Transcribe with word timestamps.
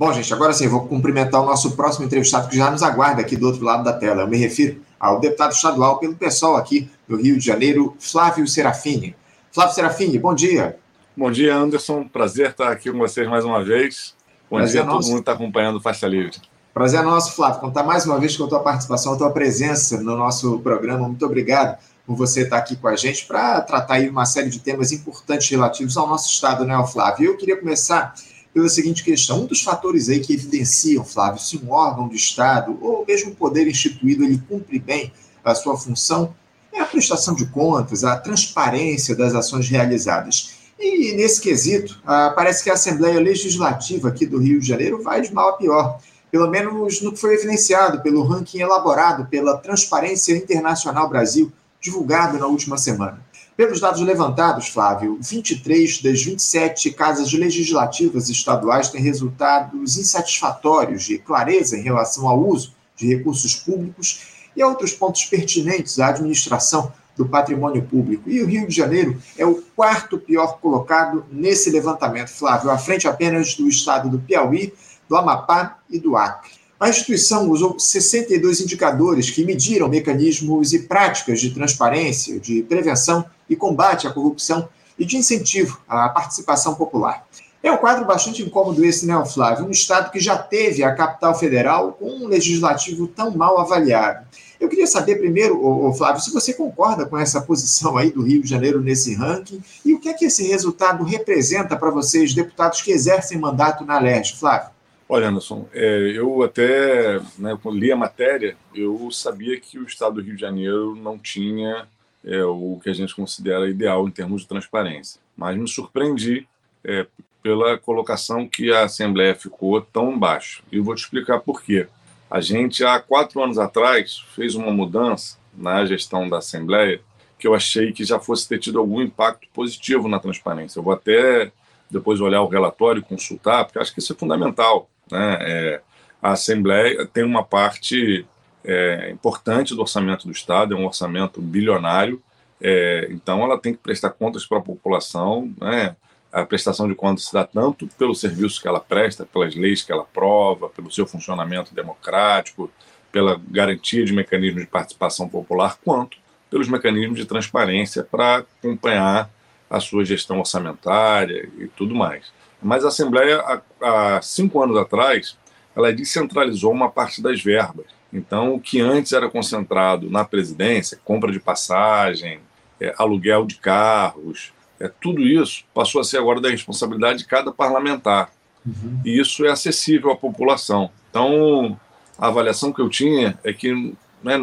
Bom, 0.00 0.14
gente, 0.14 0.32
agora 0.32 0.54
sim, 0.54 0.66
vou 0.66 0.86
cumprimentar 0.86 1.42
o 1.42 1.44
nosso 1.44 1.72
próximo 1.72 2.06
entrevistado 2.06 2.48
que 2.48 2.56
já 2.56 2.70
nos 2.70 2.82
aguarda 2.82 3.20
aqui 3.20 3.36
do 3.36 3.46
outro 3.46 3.62
lado 3.62 3.84
da 3.84 3.92
tela. 3.92 4.22
Eu 4.22 4.26
me 4.26 4.38
refiro 4.38 4.80
ao 4.98 5.20
deputado 5.20 5.52
estadual 5.52 5.98
pelo 5.98 6.14
pessoal 6.14 6.56
aqui 6.56 6.90
do 7.06 7.18
Rio 7.18 7.36
de 7.36 7.44
Janeiro, 7.44 7.94
Flávio 8.00 8.48
Serafini. 8.48 9.14
Flávio 9.52 9.74
Serafini, 9.74 10.18
bom 10.18 10.34
dia. 10.34 10.78
Bom 11.14 11.30
dia, 11.30 11.54
Anderson. 11.54 12.08
Prazer 12.08 12.48
estar 12.48 12.72
aqui 12.72 12.90
com 12.90 12.96
vocês 12.96 13.28
mais 13.28 13.44
uma 13.44 13.62
vez. 13.62 14.14
Bom 14.50 14.56
Prazer 14.56 14.80
dia 14.80 14.90
a 14.90 14.94
todo 14.94 15.04
mundo 15.04 15.14
que 15.16 15.20
está 15.20 15.32
acompanhando 15.32 15.76
o 15.76 15.82
Faixa 15.82 16.06
Livre. 16.08 16.38
Prazer 16.72 17.00
é 17.00 17.02
nosso, 17.02 17.32
Flávio, 17.32 17.60
contar 17.60 17.82
mais 17.82 18.06
uma 18.06 18.18
vez 18.18 18.34
com 18.34 18.44
a 18.44 18.48
tua 18.48 18.60
participação, 18.60 19.12
a 19.12 19.18
tua 19.18 19.30
presença 19.30 20.00
no 20.00 20.16
nosso 20.16 20.60
programa. 20.60 21.06
Muito 21.08 21.26
obrigado 21.26 21.76
por 22.06 22.16
você 22.16 22.44
estar 22.44 22.56
aqui 22.56 22.74
com 22.74 22.88
a 22.88 22.96
gente 22.96 23.26
para 23.26 23.60
tratar 23.60 23.96
aí 23.96 24.08
uma 24.08 24.24
série 24.24 24.48
de 24.48 24.60
temas 24.60 24.92
importantes 24.92 25.50
relativos 25.50 25.98
ao 25.98 26.08
nosso 26.08 26.30
Estado, 26.30 26.64
né, 26.64 26.82
Flávio? 26.90 27.26
Eu 27.26 27.36
queria 27.36 27.58
começar 27.58 28.14
pela 28.52 28.68
seguinte 28.68 29.04
questão. 29.04 29.42
Um 29.42 29.46
dos 29.46 29.62
fatores 29.62 30.08
aí 30.08 30.20
que 30.20 30.34
evidenciam, 30.34 31.04
Flávio, 31.04 31.40
se 31.40 31.56
um 31.58 31.70
órgão 31.70 32.08
do 32.08 32.14
Estado 32.14 32.76
ou 32.80 33.04
mesmo 33.06 33.30
um 33.30 33.34
poder 33.34 33.66
instituído 33.68 34.24
ele 34.24 34.42
cumpre 34.48 34.78
bem 34.78 35.12
a 35.44 35.54
sua 35.54 35.76
função 35.76 36.34
é 36.72 36.80
a 36.80 36.86
prestação 36.86 37.34
de 37.34 37.46
contas, 37.46 38.04
a 38.04 38.16
transparência 38.16 39.16
das 39.16 39.34
ações 39.34 39.68
realizadas. 39.68 40.54
E 40.78 41.12
nesse 41.12 41.40
quesito, 41.40 42.00
ah, 42.06 42.32
parece 42.34 42.64
que 42.64 42.70
a 42.70 42.74
Assembleia 42.74 43.20
Legislativa 43.20 44.08
aqui 44.08 44.24
do 44.24 44.38
Rio 44.38 44.60
de 44.60 44.66
Janeiro 44.66 45.02
vai 45.02 45.20
de 45.20 45.32
mal 45.32 45.50
a 45.50 45.52
pior, 45.54 46.00
pelo 46.30 46.48
menos 46.48 47.02
no 47.02 47.12
que 47.12 47.20
foi 47.20 47.34
evidenciado 47.34 48.00
pelo 48.02 48.22
ranking 48.22 48.60
elaborado 48.60 49.26
pela 49.26 49.58
Transparência 49.58 50.34
Internacional 50.36 51.08
Brasil, 51.08 51.52
divulgado 51.80 52.38
na 52.38 52.46
última 52.46 52.76
semana. 52.76 53.24
Pelos 53.56 53.80
dados 53.80 54.00
levantados, 54.00 54.68
Flávio, 54.68 55.18
23 55.20 56.00
das 56.02 56.22
27 56.22 56.90
casas 56.92 57.32
legislativas 57.32 58.28
estaduais 58.28 58.88
têm 58.88 59.02
resultados 59.02 59.98
insatisfatórios 59.98 61.04
de 61.04 61.18
clareza 61.18 61.76
em 61.76 61.82
relação 61.82 62.26
ao 62.28 62.40
uso 62.42 62.74
de 62.96 63.06
recursos 63.06 63.54
públicos 63.54 64.22
e 64.56 64.62
a 64.62 64.66
outros 64.66 64.92
pontos 64.92 65.24
pertinentes 65.24 65.98
à 65.98 66.08
administração 66.08 66.92
do 67.16 67.28
patrimônio 67.28 67.82
público. 67.82 68.30
E 68.30 68.42
o 68.42 68.46
Rio 68.46 68.66
de 68.66 68.74
Janeiro 68.74 69.20
é 69.36 69.44
o 69.44 69.62
quarto 69.76 70.18
pior 70.18 70.58
colocado 70.58 71.26
nesse 71.30 71.70
levantamento, 71.70 72.30
Flávio, 72.30 72.70
à 72.70 72.78
frente 72.78 73.06
apenas 73.06 73.54
do 73.54 73.68
estado 73.68 74.08
do 74.08 74.18
Piauí, 74.18 74.72
do 75.08 75.16
Amapá 75.16 75.78
e 75.90 75.98
do 75.98 76.16
Acre. 76.16 76.59
A 76.80 76.88
instituição 76.88 77.50
usou 77.50 77.78
62 77.78 78.62
indicadores 78.62 79.28
que 79.28 79.44
mediram 79.44 79.86
mecanismos 79.86 80.72
e 80.72 80.78
práticas 80.78 81.38
de 81.38 81.50
transparência, 81.50 82.40
de 82.40 82.62
prevenção 82.62 83.22
e 83.50 83.54
combate 83.54 84.06
à 84.06 84.10
corrupção 84.10 84.66
e 84.98 85.04
de 85.04 85.18
incentivo 85.18 85.78
à 85.86 86.08
participação 86.08 86.74
popular. 86.74 87.26
É 87.62 87.70
um 87.70 87.76
quadro 87.76 88.06
bastante 88.06 88.42
incômodo 88.42 88.82
esse, 88.82 89.04
né, 89.04 89.22
Flávio? 89.26 89.66
Um 89.66 89.70
Estado 89.70 90.10
que 90.10 90.18
já 90.18 90.38
teve 90.38 90.82
a 90.82 90.94
capital 90.94 91.38
federal 91.38 91.92
com 91.92 92.08
um 92.08 92.26
legislativo 92.26 93.06
tão 93.06 93.30
mal 93.30 93.60
avaliado. 93.60 94.26
Eu 94.58 94.66
queria 94.66 94.86
saber 94.86 95.16
primeiro, 95.16 95.92
Flávio, 95.92 96.22
se 96.22 96.32
você 96.32 96.54
concorda 96.54 97.04
com 97.04 97.18
essa 97.18 97.42
posição 97.42 97.98
aí 97.98 98.10
do 98.10 98.22
Rio 98.22 98.40
de 98.40 98.48
Janeiro 98.48 98.80
nesse 98.80 99.14
ranking 99.14 99.62
e 99.84 99.92
o 99.92 100.00
que 100.00 100.08
é 100.08 100.14
que 100.14 100.24
esse 100.24 100.48
resultado 100.48 101.04
representa 101.04 101.76
para 101.76 101.90
vocês, 101.90 102.32
deputados 102.32 102.80
que 102.80 102.90
exercem 102.90 103.36
mandato 103.36 103.84
na 103.84 103.98
LERJ, 103.98 104.36
Flávio? 104.36 104.79
Olha, 105.12 105.26
Anderson, 105.26 105.66
é, 105.72 106.12
eu 106.14 106.40
até, 106.40 107.18
né, 107.36 107.58
quando 107.60 107.80
li 107.80 107.90
a 107.90 107.96
matéria, 107.96 108.56
eu 108.72 109.10
sabia 109.10 109.58
que 109.58 109.76
o 109.76 109.82
Estado 109.82 110.14
do 110.14 110.20
Rio 110.20 110.36
de 110.36 110.40
Janeiro 110.40 110.94
não 110.94 111.18
tinha 111.18 111.88
é, 112.24 112.44
o 112.44 112.78
que 112.80 112.90
a 112.90 112.92
gente 112.92 113.12
considera 113.16 113.68
ideal 113.68 114.06
em 114.06 114.10
termos 114.12 114.42
de 114.42 114.46
transparência. 114.46 115.20
Mas 115.36 115.56
me 115.56 115.66
surpreendi 115.66 116.46
é, 116.84 117.08
pela 117.42 117.76
colocação 117.76 118.46
que 118.46 118.72
a 118.72 118.84
Assembleia 118.84 119.34
ficou 119.34 119.80
tão 119.80 120.16
baixo. 120.16 120.62
E 120.70 120.76
eu 120.76 120.84
vou 120.84 120.94
te 120.94 121.02
explicar 121.02 121.40
por 121.40 121.60
quê. 121.60 121.88
A 122.30 122.40
gente, 122.40 122.84
há 122.84 123.00
quatro 123.00 123.42
anos 123.42 123.58
atrás, 123.58 124.24
fez 124.36 124.54
uma 124.54 124.70
mudança 124.70 125.38
na 125.52 125.84
gestão 125.84 126.28
da 126.28 126.38
Assembleia 126.38 127.00
que 127.36 127.48
eu 127.48 127.54
achei 127.56 127.92
que 127.92 128.04
já 128.04 128.20
fosse 128.20 128.48
ter 128.48 128.60
tido 128.60 128.78
algum 128.78 129.02
impacto 129.02 129.48
positivo 129.52 130.06
na 130.06 130.20
transparência. 130.20 130.78
Eu 130.78 130.84
vou 130.84 130.92
até 130.92 131.50
depois 131.90 132.20
olhar 132.20 132.42
o 132.42 132.48
relatório 132.48 133.00
e 133.00 133.04
consultar, 133.04 133.64
porque 133.64 133.80
acho 133.80 133.92
que 133.92 133.98
isso 133.98 134.12
é 134.12 134.16
fundamental. 134.16 134.88
Né? 135.10 135.38
É, 135.40 135.80
a 136.22 136.32
Assembleia 136.32 137.06
tem 137.06 137.24
uma 137.24 137.44
parte 137.44 138.26
é, 138.64 139.10
importante 139.10 139.74
do 139.74 139.80
orçamento 139.80 140.26
do 140.26 140.32
Estado, 140.32 140.74
é 140.74 140.76
um 140.76 140.86
orçamento 140.86 141.40
bilionário, 141.40 142.22
é, 142.60 143.08
então 143.10 143.42
ela 143.42 143.58
tem 143.58 143.72
que 143.72 143.80
prestar 143.80 144.10
contas 144.10 144.44
para 144.44 144.58
a 144.58 144.62
população, 144.62 145.52
né? 145.58 145.96
a 146.32 146.44
prestação 146.44 146.86
de 146.88 146.94
contas 146.94 147.24
se 147.24 147.32
dá 147.32 147.44
tanto 147.44 147.88
pelos 147.98 148.20
serviços 148.20 148.58
que 148.58 148.68
ela 148.68 148.80
presta, 148.80 149.26
pelas 149.26 149.54
leis 149.54 149.82
que 149.82 149.90
ela 149.90 150.02
aprova, 150.02 150.68
pelo 150.68 150.90
seu 150.90 151.06
funcionamento 151.06 151.74
democrático, 151.74 152.70
pela 153.10 153.40
garantia 153.48 154.04
de 154.04 154.12
mecanismos 154.12 154.62
de 154.62 154.68
participação 154.68 155.28
popular, 155.28 155.78
quanto 155.84 156.18
pelos 156.48 156.68
mecanismos 156.68 157.18
de 157.18 157.24
transparência 157.24 158.04
para 158.04 158.38
acompanhar 158.38 159.30
a 159.68 159.80
sua 159.80 160.04
gestão 160.04 160.38
orçamentária 160.38 161.48
e 161.58 161.66
tudo 161.68 161.94
mais. 161.94 162.32
Mas 162.62 162.84
a 162.84 162.88
Assembleia, 162.88 163.40
há, 163.40 164.16
há 164.16 164.22
cinco 164.22 164.62
anos 164.62 164.76
atrás, 164.76 165.36
ela 165.74 165.92
descentralizou 165.92 166.72
uma 166.72 166.90
parte 166.90 167.22
das 167.22 167.42
verbas. 167.42 167.86
Então, 168.12 168.54
o 168.54 168.60
que 168.60 168.80
antes 168.80 169.12
era 169.12 169.30
concentrado 169.30 170.10
na 170.10 170.24
presidência, 170.24 170.98
compra 171.04 171.30
de 171.30 171.38
passagem, 171.38 172.40
é, 172.80 172.94
aluguel 172.98 173.46
de 173.46 173.56
carros, 173.56 174.52
é, 174.80 174.90
tudo 175.00 175.22
isso 175.22 175.64
passou 175.74 176.00
a 176.00 176.04
ser 176.04 176.18
agora 176.18 176.40
da 176.40 176.50
responsabilidade 176.50 177.20
de 177.20 177.26
cada 177.26 177.52
parlamentar. 177.52 178.32
Uhum. 178.66 179.00
E 179.04 179.18
isso 179.18 179.44
é 179.44 179.50
acessível 179.50 180.10
à 180.10 180.16
população. 180.16 180.90
Então, 181.08 181.78
a 182.18 182.26
avaliação 182.28 182.72
que 182.72 182.80
eu 182.80 182.88
tinha 182.88 183.38
é 183.44 183.52
que 183.52 183.94
né, 184.22 184.36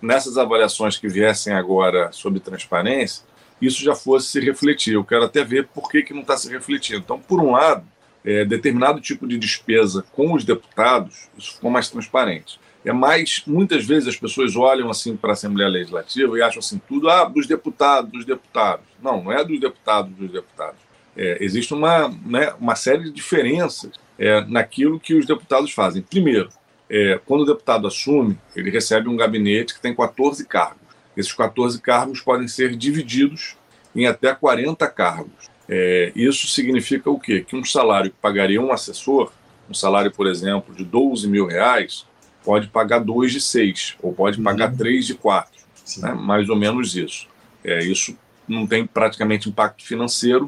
nessas 0.00 0.36
avaliações 0.36 0.96
que 0.96 1.08
viessem 1.08 1.52
agora 1.52 2.10
sobre 2.12 2.40
transparência, 2.40 3.24
isso 3.60 3.82
já 3.82 3.94
fosse 3.94 4.28
se 4.28 4.40
refletir. 4.40 4.94
Eu 4.94 5.04
quero 5.04 5.24
até 5.24 5.44
ver 5.44 5.66
por 5.68 5.90
que, 5.90 6.02
que 6.02 6.14
não 6.14 6.22
está 6.22 6.36
se 6.36 6.48
refletindo. 6.48 7.00
Então, 7.00 7.18
por 7.18 7.40
um 7.40 7.52
lado, 7.52 7.84
é, 8.24 8.44
determinado 8.44 9.00
tipo 9.00 9.26
de 9.26 9.38
despesa 9.38 10.04
com 10.12 10.32
os 10.34 10.44
deputados, 10.44 11.28
isso 11.36 11.54
ficou 11.54 11.70
mais 11.70 11.88
transparente. 11.88 12.60
É 12.84 12.92
mais, 12.92 13.42
muitas 13.46 13.84
vezes 13.84 14.08
as 14.08 14.16
pessoas 14.16 14.56
olham 14.56 14.88
assim 14.90 15.16
para 15.16 15.30
a 15.30 15.32
Assembleia 15.32 15.68
Legislativa 15.68 16.38
e 16.38 16.42
acham 16.42 16.60
assim, 16.60 16.80
tudo 16.88 17.08
ah, 17.08 17.24
dos 17.24 17.46
deputados, 17.46 18.10
dos 18.10 18.24
deputados. 18.24 18.86
Não, 19.02 19.22
não 19.22 19.32
é 19.32 19.44
dos 19.44 19.60
deputados, 19.60 20.12
dos 20.14 20.30
deputados. 20.30 20.80
É, 21.16 21.38
existe 21.40 21.74
uma, 21.74 22.08
né, 22.24 22.54
uma 22.60 22.76
série 22.76 23.04
de 23.04 23.10
diferenças 23.10 23.90
é, 24.18 24.40
naquilo 24.42 25.00
que 25.00 25.14
os 25.14 25.26
deputados 25.26 25.72
fazem. 25.72 26.02
Primeiro, 26.02 26.48
é, 26.88 27.20
quando 27.26 27.42
o 27.42 27.46
deputado 27.46 27.86
assume, 27.86 28.38
ele 28.54 28.70
recebe 28.70 29.08
um 29.08 29.16
gabinete 29.16 29.74
que 29.74 29.80
tem 29.80 29.94
14 29.94 30.46
cargos. 30.46 30.87
Esses 31.18 31.32
14 31.32 31.80
cargos 31.80 32.20
podem 32.20 32.46
ser 32.46 32.76
divididos 32.76 33.56
em 33.94 34.06
até 34.06 34.32
40 34.32 34.86
cargos. 34.86 35.50
É, 35.68 36.12
isso 36.14 36.46
significa 36.46 37.10
o 37.10 37.18
quê? 37.18 37.44
Que 37.46 37.56
um 37.56 37.64
salário 37.64 38.12
que 38.12 38.16
pagaria 38.22 38.62
um 38.62 38.72
assessor, 38.72 39.32
um 39.68 39.74
salário, 39.74 40.12
por 40.12 40.28
exemplo, 40.28 40.72
de 40.72 40.84
12 40.84 41.26
mil 41.26 41.46
reais, 41.46 42.06
pode 42.44 42.68
pagar 42.68 43.00
dois 43.00 43.32
de 43.32 43.40
seis, 43.40 43.96
ou 44.00 44.12
pode 44.12 44.40
pagar 44.40 44.70
uhum. 44.70 44.76
três 44.76 45.06
de 45.06 45.14
quatro. 45.14 45.60
Né? 45.98 46.12
Mais 46.14 46.48
ou 46.48 46.54
menos 46.54 46.94
isso. 46.94 47.26
É, 47.64 47.82
isso 47.82 48.16
não 48.46 48.64
tem 48.64 48.86
praticamente 48.86 49.48
impacto 49.48 49.84
financeiro, 49.84 50.46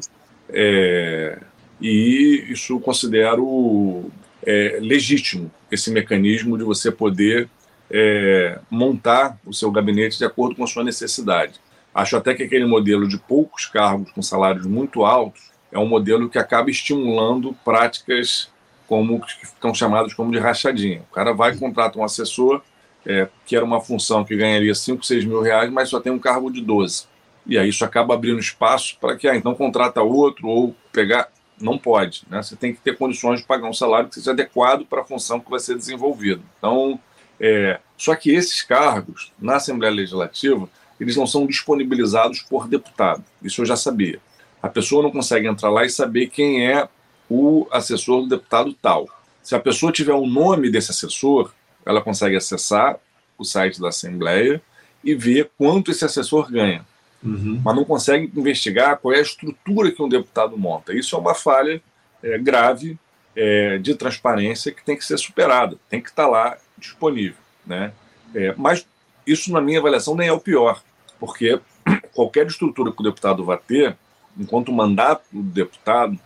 é, 0.49 1.37
e 1.81 2.45
isso 2.49 2.73
eu 2.73 2.79
considero 2.79 4.09
é, 4.43 4.79
legítimo, 4.81 5.51
esse 5.69 5.91
mecanismo 5.91 6.57
de 6.57 6.63
você 6.63 6.89
poder 6.89 7.49
é, 7.91 8.59
montar 8.69 9.37
o 9.45 9.53
seu 9.53 9.69
gabinete 9.69 10.17
de 10.17 10.25
acordo 10.25 10.55
com 10.55 10.63
a 10.63 10.67
sua 10.67 10.83
necessidade. 10.83 11.59
Acho 11.93 12.15
até 12.15 12.33
que 12.33 12.43
aquele 12.43 12.65
modelo 12.65 13.07
de 13.07 13.17
poucos 13.17 13.65
cargos 13.65 14.11
com 14.11 14.21
salários 14.21 14.65
muito 14.65 15.03
altos 15.03 15.51
é 15.71 15.77
um 15.77 15.87
modelo 15.87 16.29
que 16.29 16.39
acaba 16.39 16.69
estimulando 16.69 17.55
práticas 17.65 18.49
como 18.87 19.21
que 19.21 19.45
estão 19.45 19.73
chamadas 19.73 20.13
como 20.13 20.31
de 20.31 20.39
rachadinha. 20.39 21.03
O 21.09 21.13
cara 21.13 21.33
vai 21.33 21.55
contrata 21.55 21.99
um 21.99 22.03
assessor 22.03 22.61
é, 23.05 23.27
que 23.45 23.55
era 23.55 23.65
uma 23.65 23.81
função 23.81 24.23
que 24.23 24.35
ganharia 24.35 24.75
5, 24.75 25.03
6 25.05 25.25
mil 25.25 25.41
reais, 25.41 25.71
mas 25.71 25.89
só 25.89 25.99
tem 25.99 26.11
um 26.11 26.19
cargo 26.19 26.51
de 26.51 26.61
12. 26.61 27.05
E 27.45 27.57
aí 27.57 27.69
isso 27.69 27.83
acaba 27.83 28.13
abrindo 28.13 28.39
espaço 28.39 28.97
para 28.99 29.15
que, 29.15 29.27
ah, 29.27 29.35
então 29.35 29.55
contrata 29.55 30.01
outro 30.01 30.47
ou 30.47 30.75
pegar. 30.91 31.29
Não 31.59 31.77
pode, 31.77 32.23
né? 32.29 32.41
Você 32.41 32.55
tem 32.55 32.73
que 32.73 32.81
ter 32.81 32.97
condições 32.97 33.41
de 33.41 33.45
pagar 33.45 33.69
um 33.69 33.73
salário 33.73 34.09
que 34.09 34.15
seja 34.15 34.31
adequado 34.31 34.85
para 34.85 35.01
a 35.01 35.05
função 35.05 35.39
que 35.39 35.49
vai 35.49 35.59
ser 35.59 35.75
desenvolvida. 35.75 36.41
Então, 36.57 36.99
é, 37.41 37.79
só 37.97 38.15
que 38.15 38.29
esses 38.29 38.61
cargos, 38.61 39.31
na 39.39 39.55
Assembleia 39.55 39.91
Legislativa, 39.91 40.69
eles 40.99 41.15
não 41.15 41.25
são 41.25 41.47
disponibilizados 41.47 42.41
por 42.43 42.67
deputado. 42.67 43.23
Isso 43.41 43.61
eu 43.61 43.65
já 43.65 43.75
sabia. 43.75 44.19
A 44.61 44.69
pessoa 44.69 45.01
não 45.01 45.09
consegue 45.09 45.47
entrar 45.47 45.71
lá 45.71 45.83
e 45.83 45.89
saber 45.89 46.27
quem 46.27 46.67
é 46.67 46.87
o 47.27 47.67
assessor 47.71 48.21
do 48.21 48.29
deputado 48.29 48.71
tal. 48.73 49.07
Se 49.41 49.55
a 49.55 49.59
pessoa 49.59 49.91
tiver 49.91 50.13
o 50.13 50.27
nome 50.27 50.69
desse 50.69 50.91
assessor, 50.91 51.51
ela 51.83 51.99
consegue 51.99 52.35
acessar 52.35 52.99
o 53.39 53.43
site 53.43 53.81
da 53.81 53.89
Assembleia 53.89 54.61
e 55.03 55.15
ver 55.15 55.49
quanto 55.57 55.89
esse 55.89 56.05
assessor 56.05 56.51
ganha. 56.51 56.85
Uhum. 57.23 57.59
Mas 57.65 57.75
não 57.75 57.83
consegue 57.83 58.31
investigar 58.35 58.97
qual 58.97 59.15
é 59.15 59.17
a 59.17 59.21
estrutura 59.21 59.91
que 59.91 60.01
um 60.01 60.09
deputado 60.09 60.55
monta. 60.55 60.93
Isso 60.93 61.15
é 61.15 61.19
uma 61.19 61.33
falha 61.33 61.81
é, 62.21 62.37
grave 62.37 62.99
é, 63.35 63.79
de 63.79 63.95
transparência 63.95 64.71
que 64.71 64.83
tem 64.83 64.95
que 64.95 65.05
ser 65.05 65.17
superada, 65.17 65.77
tem 65.89 65.99
que 65.99 66.09
estar 66.09 66.27
lá 66.27 66.55
disponível. 66.81 67.37
Né? 67.65 67.93
É, 68.35 68.53
mas 68.57 68.85
isso, 69.25 69.51
na 69.51 69.61
minha 69.61 69.79
avaliação, 69.79 70.15
nem 70.15 70.27
é 70.27 70.33
o 70.33 70.39
pior, 70.39 70.81
porque 71.19 71.59
qualquer 72.13 72.47
estrutura 72.47 72.91
que 72.91 72.99
o 72.99 73.03
deputado 73.03 73.45
vá 73.45 73.55
ter, 73.55 73.95
enquanto 74.37 74.69
o 74.69 74.73
mandato 74.73 75.23
do 75.31 75.41
deputado 75.41 76.19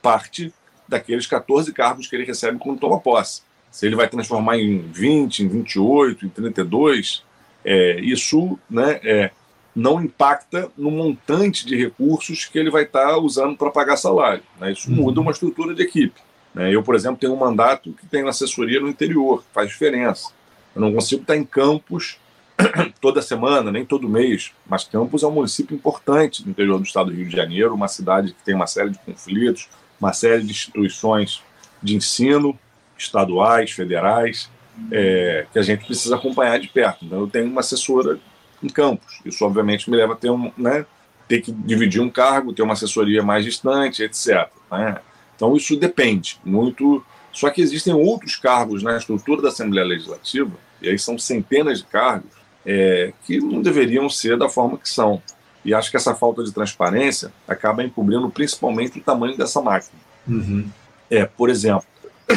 parte 0.00 0.52
daqueles 0.88 1.26
14 1.26 1.72
cargos 1.72 2.06
que 2.06 2.16
ele 2.16 2.24
recebe 2.24 2.58
quando 2.58 2.80
toma 2.80 3.00
posse. 3.00 3.42
Se 3.70 3.86
ele 3.86 3.96
vai 3.96 4.08
transformar 4.08 4.58
em 4.58 4.78
20, 4.78 5.44
em 5.44 5.48
28, 5.48 6.26
em 6.26 6.28
32, 6.28 7.24
é, 7.64 8.00
isso 8.00 8.58
né, 8.68 9.00
é, 9.02 9.30
não 9.74 10.02
impacta 10.02 10.70
no 10.76 10.90
montante 10.90 11.64
de 11.64 11.76
recursos 11.76 12.44
que 12.44 12.58
ele 12.58 12.70
vai 12.70 12.82
estar 12.82 13.16
usando 13.16 13.56
para 13.56 13.70
pagar 13.70 13.96
salário. 13.96 14.42
Né? 14.60 14.72
Isso 14.72 14.90
uhum. 14.90 14.96
muda 14.96 15.20
uma 15.20 15.30
estrutura 15.30 15.74
de 15.74 15.82
equipe. 15.82 16.20
Né? 16.54 16.74
Eu, 16.74 16.82
por 16.82 16.94
exemplo, 16.94 17.18
tenho 17.18 17.32
um 17.32 17.38
mandato 17.38 17.92
que 17.92 18.06
tem 18.06 18.26
assessoria 18.28 18.80
no 18.80 18.88
interior, 18.88 19.44
faz 19.52 19.68
diferença. 19.68 20.30
Eu 20.74 20.80
não 20.80 20.92
consigo 20.92 21.22
estar 21.22 21.36
em 21.36 21.44
Campos 21.44 22.18
toda 23.00 23.22
semana, 23.22 23.70
nem 23.70 23.84
todo 23.84 24.08
mês, 24.08 24.52
mas 24.66 24.84
Campos 24.84 25.22
é 25.22 25.26
um 25.26 25.32
município 25.32 25.74
importante 25.74 26.44
no 26.44 26.50
interior 26.50 26.78
do 26.78 26.84
estado 26.84 27.10
do 27.10 27.16
Rio 27.16 27.28
de 27.28 27.36
Janeiro, 27.36 27.74
uma 27.74 27.88
cidade 27.88 28.32
que 28.32 28.42
tem 28.44 28.54
uma 28.54 28.66
série 28.66 28.90
de 28.90 28.98
conflitos, 28.98 29.68
uma 30.00 30.12
série 30.12 30.42
de 30.42 30.50
instituições 30.50 31.42
de 31.82 31.96
ensino, 31.96 32.58
estaduais, 32.96 33.72
federais, 33.72 34.48
é, 34.90 35.46
que 35.52 35.58
a 35.58 35.62
gente 35.62 35.84
precisa 35.84 36.16
acompanhar 36.16 36.58
de 36.58 36.68
perto. 36.68 37.04
Então, 37.04 37.20
eu 37.20 37.26
tenho 37.26 37.46
uma 37.46 37.60
assessora 37.60 38.18
em 38.62 38.68
Campos. 38.68 39.20
Isso, 39.24 39.44
obviamente, 39.44 39.90
me 39.90 39.96
leva 39.96 40.12
a 40.12 40.16
ter, 40.16 40.30
um, 40.30 40.52
né, 40.56 40.86
ter 41.28 41.40
que 41.40 41.52
dividir 41.52 42.00
um 42.00 42.10
cargo, 42.10 42.52
ter 42.52 42.62
uma 42.62 42.74
assessoria 42.74 43.22
mais 43.22 43.44
distante, 43.44 44.02
etc. 44.02 44.48
Né? 44.70 44.96
Então, 45.42 45.56
isso 45.56 45.76
depende 45.76 46.38
muito. 46.44 47.04
Só 47.32 47.50
que 47.50 47.60
existem 47.60 47.92
outros 47.92 48.36
cargos 48.36 48.80
na 48.80 48.96
estrutura 48.96 49.42
da 49.42 49.48
Assembleia 49.48 49.84
Legislativa, 49.84 50.52
e 50.80 50.88
aí 50.88 50.96
são 50.96 51.18
centenas 51.18 51.78
de 51.78 51.84
cargos, 51.84 52.30
é, 52.64 53.12
que 53.26 53.40
não 53.40 53.60
deveriam 53.60 54.08
ser 54.08 54.38
da 54.38 54.48
forma 54.48 54.78
que 54.78 54.88
são. 54.88 55.20
E 55.64 55.74
acho 55.74 55.90
que 55.90 55.96
essa 55.96 56.14
falta 56.14 56.44
de 56.44 56.52
transparência 56.52 57.32
acaba 57.48 57.82
encobrindo 57.82 58.30
principalmente 58.30 59.00
o 59.00 59.02
tamanho 59.02 59.36
dessa 59.36 59.60
máquina. 59.60 59.98
Uhum. 60.28 60.68
É, 61.10 61.24
por 61.24 61.50
exemplo, 61.50 61.86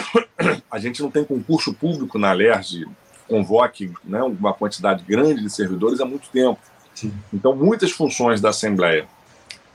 a 0.72 0.80
gente 0.80 1.04
não 1.04 1.12
tem 1.12 1.24
concurso 1.24 1.76
público 1.76 2.18
na 2.18 2.34
LERJ 2.34 2.88
convoque 3.28 3.92
né, 4.04 4.22
uma 4.24 4.54
quantidade 4.54 5.04
grande 5.04 5.44
de 5.44 5.50
servidores 5.50 6.00
há 6.00 6.06
muito 6.06 6.30
tempo. 6.30 6.60
Sim. 6.96 7.12
Então, 7.32 7.56
muitas 7.56 7.92
funções 7.92 8.42
da 8.42 8.50
Assembleia 8.50 9.08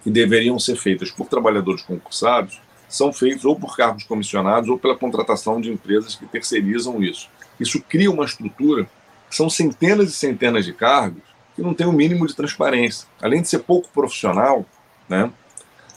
que 0.03 0.11
deveriam 0.11 0.59
ser 0.59 0.77
feitas 0.77 1.11
por 1.11 1.27
trabalhadores 1.29 1.83
concursados 1.83 2.61
são 2.91 3.13
feitas 3.13 3.45
ou 3.45 3.55
por 3.55 3.77
cargos 3.77 4.05
comissionados 4.05 4.69
ou 4.69 4.79
pela 4.79 4.97
contratação 4.97 5.61
de 5.61 5.71
empresas 5.71 6.17
que 6.17 6.27
terceirizam 6.27 7.03
isso. 7.03 7.31
Isso 7.59 7.81
cria 7.81 8.11
uma 8.11 8.25
estrutura 8.25 8.85
que 9.29 9.37
são 9.37 9.49
centenas 9.49 10.11
e 10.11 10.13
centenas 10.13 10.65
de 10.65 10.73
cargos 10.73 11.23
que 11.55 11.63
não 11.63 11.73
tem 11.73 11.87
o 11.87 11.91
um 11.91 11.95
mínimo 11.95 12.27
de 12.27 12.35
transparência. 12.35 13.07
Além 13.23 13.43
de 13.43 13.49
ser 13.49 13.61
pouco 13.61 13.89
profissional, 13.91 14.67
né, 15.09 15.31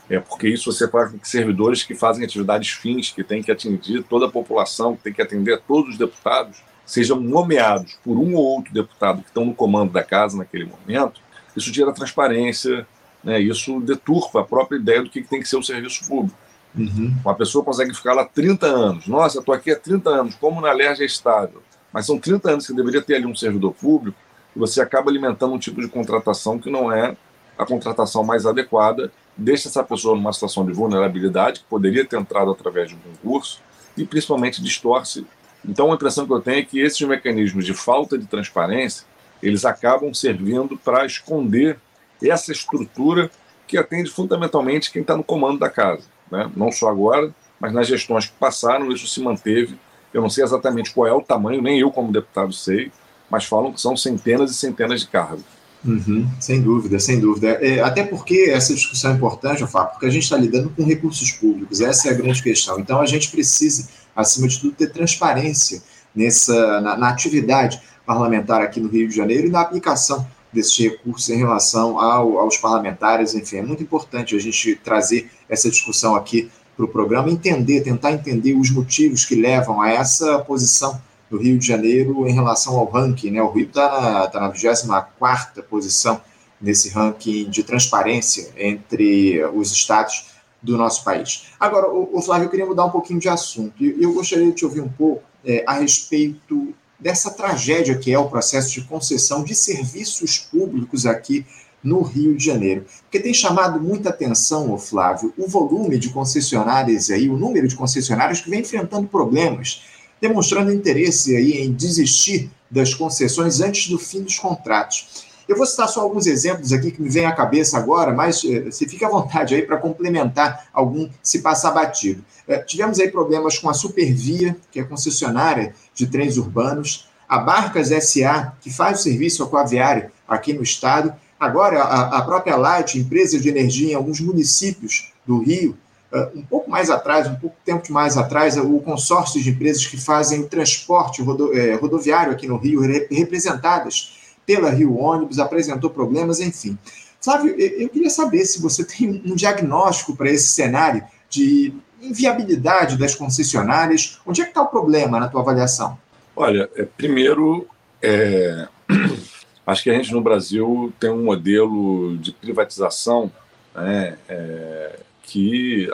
é 0.09 0.19
porque 0.19 0.47
isso 0.47 0.71
você 0.71 0.87
faz 0.87 1.11
com 1.11 1.17
que 1.17 1.27
servidores 1.27 1.83
que 1.83 1.95
fazem 1.95 2.23
atividades 2.23 2.69
fins, 2.69 3.09
que 3.09 3.23
têm 3.23 3.41
que 3.41 3.51
atingir 3.51 4.03
toda 4.03 4.27
a 4.27 4.31
população, 4.31 4.95
que 4.95 5.03
têm 5.03 5.13
que 5.13 5.21
atender 5.21 5.53
a 5.53 5.57
todos 5.57 5.93
os 5.93 5.97
deputados, 5.97 6.61
sejam 6.85 7.19
nomeados 7.19 7.97
por 8.03 8.17
um 8.17 8.35
ou 8.35 8.43
outro 8.43 8.73
deputado 8.73 9.21
que 9.21 9.29
estão 9.29 9.45
no 9.45 9.55
comando 9.55 9.91
da 9.91 10.03
casa 10.03 10.37
naquele 10.37 10.65
momento, 10.65 11.21
isso 11.55 11.71
tira 11.71 11.93
transparência, 11.93 12.85
né? 13.23 13.39
isso 13.39 13.79
deturpa 13.79 14.41
a 14.41 14.43
própria 14.43 14.77
ideia 14.77 15.01
do 15.01 15.09
que 15.09 15.23
tem 15.23 15.39
que 15.39 15.47
ser 15.47 15.55
o 15.55 15.63
serviço 15.63 16.07
público. 16.07 16.37
Uhum. 16.75 17.13
Uma 17.23 17.35
pessoa 17.35 17.63
consegue 17.63 17.93
ficar 17.93 18.13
lá 18.13 18.25
30 18.25 18.65
anos. 18.65 19.07
Nossa, 19.07 19.39
estou 19.39 19.53
aqui 19.53 19.71
há 19.71 19.79
30 19.79 20.09
anos, 20.09 20.35
como 20.35 20.61
na 20.61 20.71
LERJ 20.71 21.03
é 21.03 21.05
estável. 21.05 21.61
Mas 21.91 22.05
são 22.05 22.17
30 22.17 22.51
anos 22.51 22.67
que 22.67 22.73
deveria 22.73 23.01
ter 23.01 23.15
ali 23.15 23.25
um 23.25 23.35
servidor 23.35 23.73
público 23.73 24.17
e 24.55 24.59
você 24.59 24.81
acaba 24.81 25.09
alimentando 25.09 25.53
um 25.53 25.59
tipo 25.59 25.81
de 25.81 25.87
contratação 25.87 26.57
que 26.57 26.69
não 26.69 26.91
é 26.91 27.15
a 27.57 27.65
contratação 27.65 28.23
mais 28.23 28.45
adequada, 28.45 29.11
deixa 29.37 29.67
essa 29.67 29.83
pessoa 29.83 30.15
numa 30.15 30.33
situação 30.33 30.65
de 30.65 30.73
vulnerabilidade, 30.73 31.59
que 31.59 31.65
poderia 31.67 32.03
ter 32.03 32.19
entrado 32.19 32.49
através 32.49 32.89
de 32.89 32.95
um 32.95 32.99
concurso, 32.99 33.61
e 33.95 34.03
principalmente 34.03 34.61
distorce 34.61 35.23
então, 35.67 35.91
a 35.91 35.95
impressão 35.95 36.25
que 36.25 36.33
eu 36.33 36.41
tenho 36.41 36.59
é 36.59 36.63
que 36.63 36.79
esses 36.79 37.01
mecanismos 37.07 37.65
de 37.65 37.73
falta 37.73 38.17
de 38.17 38.25
transparência, 38.25 39.05
eles 39.41 39.63
acabam 39.63 40.13
servindo 40.13 40.77
para 40.77 41.05
esconder 41.05 41.79
essa 42.21 42.51
estrutura 42.51 43.31
que 43.67 43.77
atende 43.77 44.09
fundamentalmente 44.09 44.91
quem 44.91 45.01
está 45.01 45.15
no 45.15 45.23
comando 45.23 45.59
da 45.59 45.69
casa. 45.69 46.03
Né? 46.33 46.49
Não 46.55 46.71
só 46.71 46.89
agora, 46.89 47.31
mas 47.59 47.71
nas 47.71 47.87
gestões 47.87 48.25
que 48.25 48.33
passaram, 48.39 48.91
isso 48.91 49.07
se 49.07 49.21
manteve. 49.21 49.77
Eu 50.11 50.19
não 50.19 50.29
sei 50.31 50.43
exatamente 50.43 50.91
qual 50.91 51.07
é 51.07 51.13
o 51.13 51.21
tamanho, 51.21 51.61
nem 51.61 51.79
eu 51.79 51.91
como 51.91 52.11
deputado 52.11 52.51
sei, 52.51 52.91
mas 53.29 53.45
falam 53.45 53.71
que 53.71 53.79
são 53.79 53.95
centenas 53.95 54.49
e 54.49 54.55
centenas 54.55 55.01
de 55.01 55.07
cargos. 55.07 55.43
Uhum, 55.85 56.27
sem 56.39 56.59
dúvida, 56.59 56.97
sem 56.97 57.19
dúvida. 57.19 57.49
É, 57.61 57.81
até 57.81 58.03
porque 58.03 58.49
essa 58.49 58.73
discussão 58.73 59.11
é 59.11 59.13
importante, 59.13 59.65
Fábio, 59.67 59.91
porque 59.91 60.07
a 60.07 60.09
gente 60.09 60.23
está 60.23 60.35
lidando 60.35 60.71
com 60.71 60.83
recursos 60.83 61.31
públicos, 61.33 61.81
essa 61.81 62.07
é 62.07 62.11
a 62.11 62.15
grande 62.15 62.41
questão. 62.41 62.79
Então 62.79 62.99
a 62.99 63.05
gente 63.05 63.29
precisa 63.29 63.87
acima 64.15 64.47
de 64.47 64.59
tudo, 64.59 64.73
ter 64.73 64.91
transparência 64.91 65.83
nessa, 66.15 66.81
na, 66.81 66.97
na 66.97 67.09
atividade 67.09 67.79
parlamentar 68.07 68.61
aqui 68.61 68.79
no 68.79 68.89
Rio 68.89 69.07
de 69.07 69.15
Janeiro 69.15 69.47
e 69.47 69.51
na 69.51 69.61
aplicação 69.61 70.27
desses 70.53 70.77
recursos 70.77 71.29
em 71.29 71.37
relação 71.37 71.99
ao, 71.99 72.37
aos 72.37 72.57
parlamentares, 72.57 73.33
enfim, 73.33 73.57
é 73.57 73.61
muito 73.61 73.83
importante 73.83 74.35
a 74.35 74.39
gente 74.39 74.75
trazer 74.75 75.29
essa 75.49 75.69
discussão 75.69 76.15
aqui 76.15 76.51
para 76.75 76.85
o 76.85 76.87
programa, 76.87 77.29
entender, 77.29 77.81
tentar 77.81 78.11
entender 78.11 78.53
os 78.53 78.71
motivos 78.71 79.25
que 79.25 79.35
levam 79.35 79.81
a 79.81 79.89
essa 79.89 80.39
posição 80.39 81.01
do 81.29 81.37
Rio 81.37 81.57
de 81.57 81.65
Janeiro 81.65 82.27
em 82.27 82.33
relação 82.33 82.77
ao 82.77 82.85
ranking, 82.85 83.31
né? 83.31 83.41
O 83.41 83.51
Rio 83.51 83.65
está 83.65 84.01
na, 84.01 84.27
tá 84.27 84.39
na 84.39 84.49
24 84.49 85.63
posição 85.63 86.21
nesse 86.61 86.89
ranking 86.89 87.49
de 87.49 87.63
transparência 87.63 88.51
entre 88.55 89.43
os 89.45 89.71
estados 89.71 90.27
do 90.61 90.77
nosso 90.77 91.03
país. 91.03 91.47
Agora, 91.59 91.89
o, 91.89 92.21
Flávio, 92.21 92.45
eu 92.45 92.49
queria 92.49 92.65
mudar 92.65 92.85
um 92.85 92.89
pouquinho 92.89 93.19
de 93.19 93.27
assunto. 93.27 93.83
E 93.83 94.01
eu 94.01 94.13
gostaria 94.13 94.45
de 94.45 94.53
te 94.53 94.65
ouvir 94.65 94.79
um 94.79 94.87
pouco 94.87 95.23
é, 95.43 95.63
a 95.67 95.73
respeito 95.73 96.73
dessa 97.03 97.29
tragédia 97.29 97.97
que 97.97 98.13
é 98.13 98.17
o 98.17 98.29
processo 98.29 98.73
de 98.73 98.85
concessão 98.85 99.43
de 99.43 99.53
serviços 99.53 100.37
públicos 100.39 101.05
aqui 101.05 101.45
no 101.83 102.01
Rio 102.01 102.35
de 102.37 102.45
Janeiro. 102.45 102.85
Porque 103.01 103.19
tem 103.19 103.33
chamado 103.33 103.77
muita 103.81 104.09
atenção, 104.09 104.71
o 104.73 104.77
Flávio, 104.77 105.33
o 105.37 105.45
volume 105.45 105.99
de 105.99 106.09
concessionárias 106.09 107.09
aí, 107.09 107.29
o 107.29 107.37
número 107.37 107.67
de 107.67 107.75
concessionários 107.75 108.39
que 108.39 108.49
vem 108.49 108.61
enfrentando 108.61 109.05
problemas, 109.05 109.83
demonstrando 110.21 110.71
interesse 110.71 111.35
aí 111.35 111.63
em 111.63 111.73
desistir 111.73 112.49
das 112.71 112.93
concessões 112.93 113.59
antes 113.59 113.89
do 113.89 113.99
fim 113.99 114.23
dos 114.23 114.39
contratos. 114.39 115.25
Eu 115.47 115.57
vou 115.57 115.65
citar 115.65 115.87
só 115.89 116.01
alguns 116.01 116.25
exemplos 116.25 116.71
aqui 116.71 116.91
que 116.91 117.01
me 117.01 117.09
vêm 117.09 117.25
à 117.25 117.31
cabeça 117.31 117.77
agora, 117.77 118.13
mas 118.13 118.43
eh, 118.45 118.71
você 118.71 118.87
fica 118.87 119.07
à 119.07 119.09
vontade 119.09 119.53
aí 119.53 119.61
para 119.61 119.77
complementar 119.77 120.67
algum 120.73 121.09
se 121.21 121.39
passar 121.39 121.71
batido. 121.71 122.23
Eh, 122.47 122.59
tivemos 122.59 122.99
aí 122.99 123.09
problemas 123.09 123.57
com 123.57 123.69
a 123.69 123.73
Supervia, 123.73 124.55
que 124.71 124.79
é 124.79 124.83
concessionária 124.83 125.73
de 125.93 126.07
trens 126.07 126.37
urbanos, 126.37 127.09
a 127.27 127.37
Barcas 127.37 127.89
SA, 127.89 128.53
que 128.61 128.71
faz 128.71 128.99
o 128.99 129.03
serviço 129.03 129.43
aquaviário 129.43 130.11
aqui 130.27 130.53
no 130.53 130.63
estado, 130.63 131.13
agora 131.39 131.81
a, 131.81 132.19
a 132.19 132.21
própria 132.21 132.55
Light, 132.55 132.97
empresa 132.97 133.39
de 133.39 133.49
energia 133.49 133.91
em 133.91 133.95
alguns 133.95 134.21
municípios 134.21 135.11
do 135.25 135.39
Rio, 135.39 135.77
Uh, 136.13 136.37
um 136.37 136.43
pouco 136.43 136.69
mais 136.69 136.91
atrás, 136.91 137.27
um 137.27 137.33
pouco 137.33 137.55
tempo 137.65 137.91
mais 137.91 138.17
atrás, 138.17 138.55
o 138.55 138.79
consórcio 138.81 139.41
de 139.41 139.49
empresas 139.49 139.87
que 139.87 139.99
fazem 139.99 140.41
o 140.41 140.47
transporte 140.47 141.23
rodo, 141.23 141.57
eh, 141.57 141.73
rodoviário 141.73 142.31
aqui 142.31 142.45
no 142.47 142.55
Rio, 142.55 142.81
representadas 143.09 144.13
pela 144.45 144.69
Rio 144.69 144.97
Ônibus, 144.97 145.39
apresentou 145.39 145.89
problemas, 145.89 146.39
enfim. 146.39 146.77
Flávio, 147.21 147.55
eu 147.57 147.87
queria 147.89 148.09
saber 148.09 148.45
se 148.45 148.61
você 148.61 148.83
tem 148.83 149.21
um 149.25 149.35
diagnóstico 149.35 150.15
para 150.15 150.29
esse 150.29 150.47
cenário 150.47 151.03
de 151.29 151.73
inviabilidade 152.01 152.97
das 152.97 153.15
concessionárias. 153.15 154.19
Onde 154.25 154.41
é 154.41 154.43
que 154.43 154.51
está 154.51 154.61
o 154.61 154.67
problema 154.67 155.19
na 155.19 155.29
tua 155.29 155.41
avaliação? 155.41 155.97
Olha, 156.35 156.69
é, 156.75 156.83
primeiro, 156.83 157.67
é, 158.01 158.67
acho 159.65 159.83
que 159.83 159.89
a 159.89 159.93
gente 159.93 160.11
no 160.11 160.21
Brasil 160.21 160.91
tem 160.99 161.09
um 161.09 161.23
modelo 161.23 162.17
de 162.17 162.33
privatização 162.33 163.31
né, 163.73 164.17
é, 164.27 164.99
que 165.23 165.89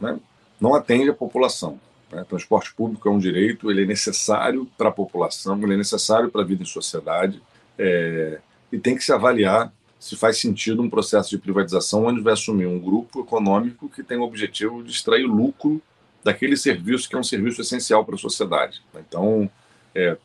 né, 0.00 0.18
não 0.60 0.74
atende 0.74 1.10
a 1.10 1.14
população. 1.14 1.78
Né? 2.10 2.24
Transporte 2.28 2.74
público 2.74 3.08
é 3.08 3.12
um 3.12 3.18
direito, 3.18 3.70
ele 3.70 3.84
é 3.84 3.86
necessário 3.86 4.68
para 4.76 4.88
a 4.88 4.92
população, 4.92 5.60
ele 5.62 5.74
é 5.74 5.76
necessário 5.76 6.30
para 6.30 6.42
a 6.42 6.44
vida 6.44 6.62
em 6.62 6.66
sociedade. 6.66 7.40
É, 7.84 8.38
e 8.70 8.78
tem 8.78 8.96
que 8.96 9.02
se 9.02 9.12
avaliar 9.12 9.72
se 9.98 10.16
faz 10.16 10.38
sentido 10.38 10.82
um 10.82 10.90
processo 10.90 11.30
de 11.30 11.38
privatização 11.38 12.06
onde 12.06 12.20
vai 12.20 12.32
assumir 12.32 12.66
um 12.66 12.78
grupo 12.78 13.20
econômico 13.20 13.88
que 13.88 14.02
tem 14.02 14.18
o 14.18 14.22
objetivo 14.22 14.82
de 14.82 14.90
extrair 14.90 15.24
lucro 15.24 15.82
daquele 16.22 16.56
serviço 16.56 17.08
que 17.08 17.16
é 17.16 17.18
um 17.18 17.24
serviço 17.24 17.60
essencial 17.60 18.04
para 18.04 18.14
a 18.14 18.18
sociedade. 18.18 18.82
Então, 18.96 19.50
é, 19.94 20.16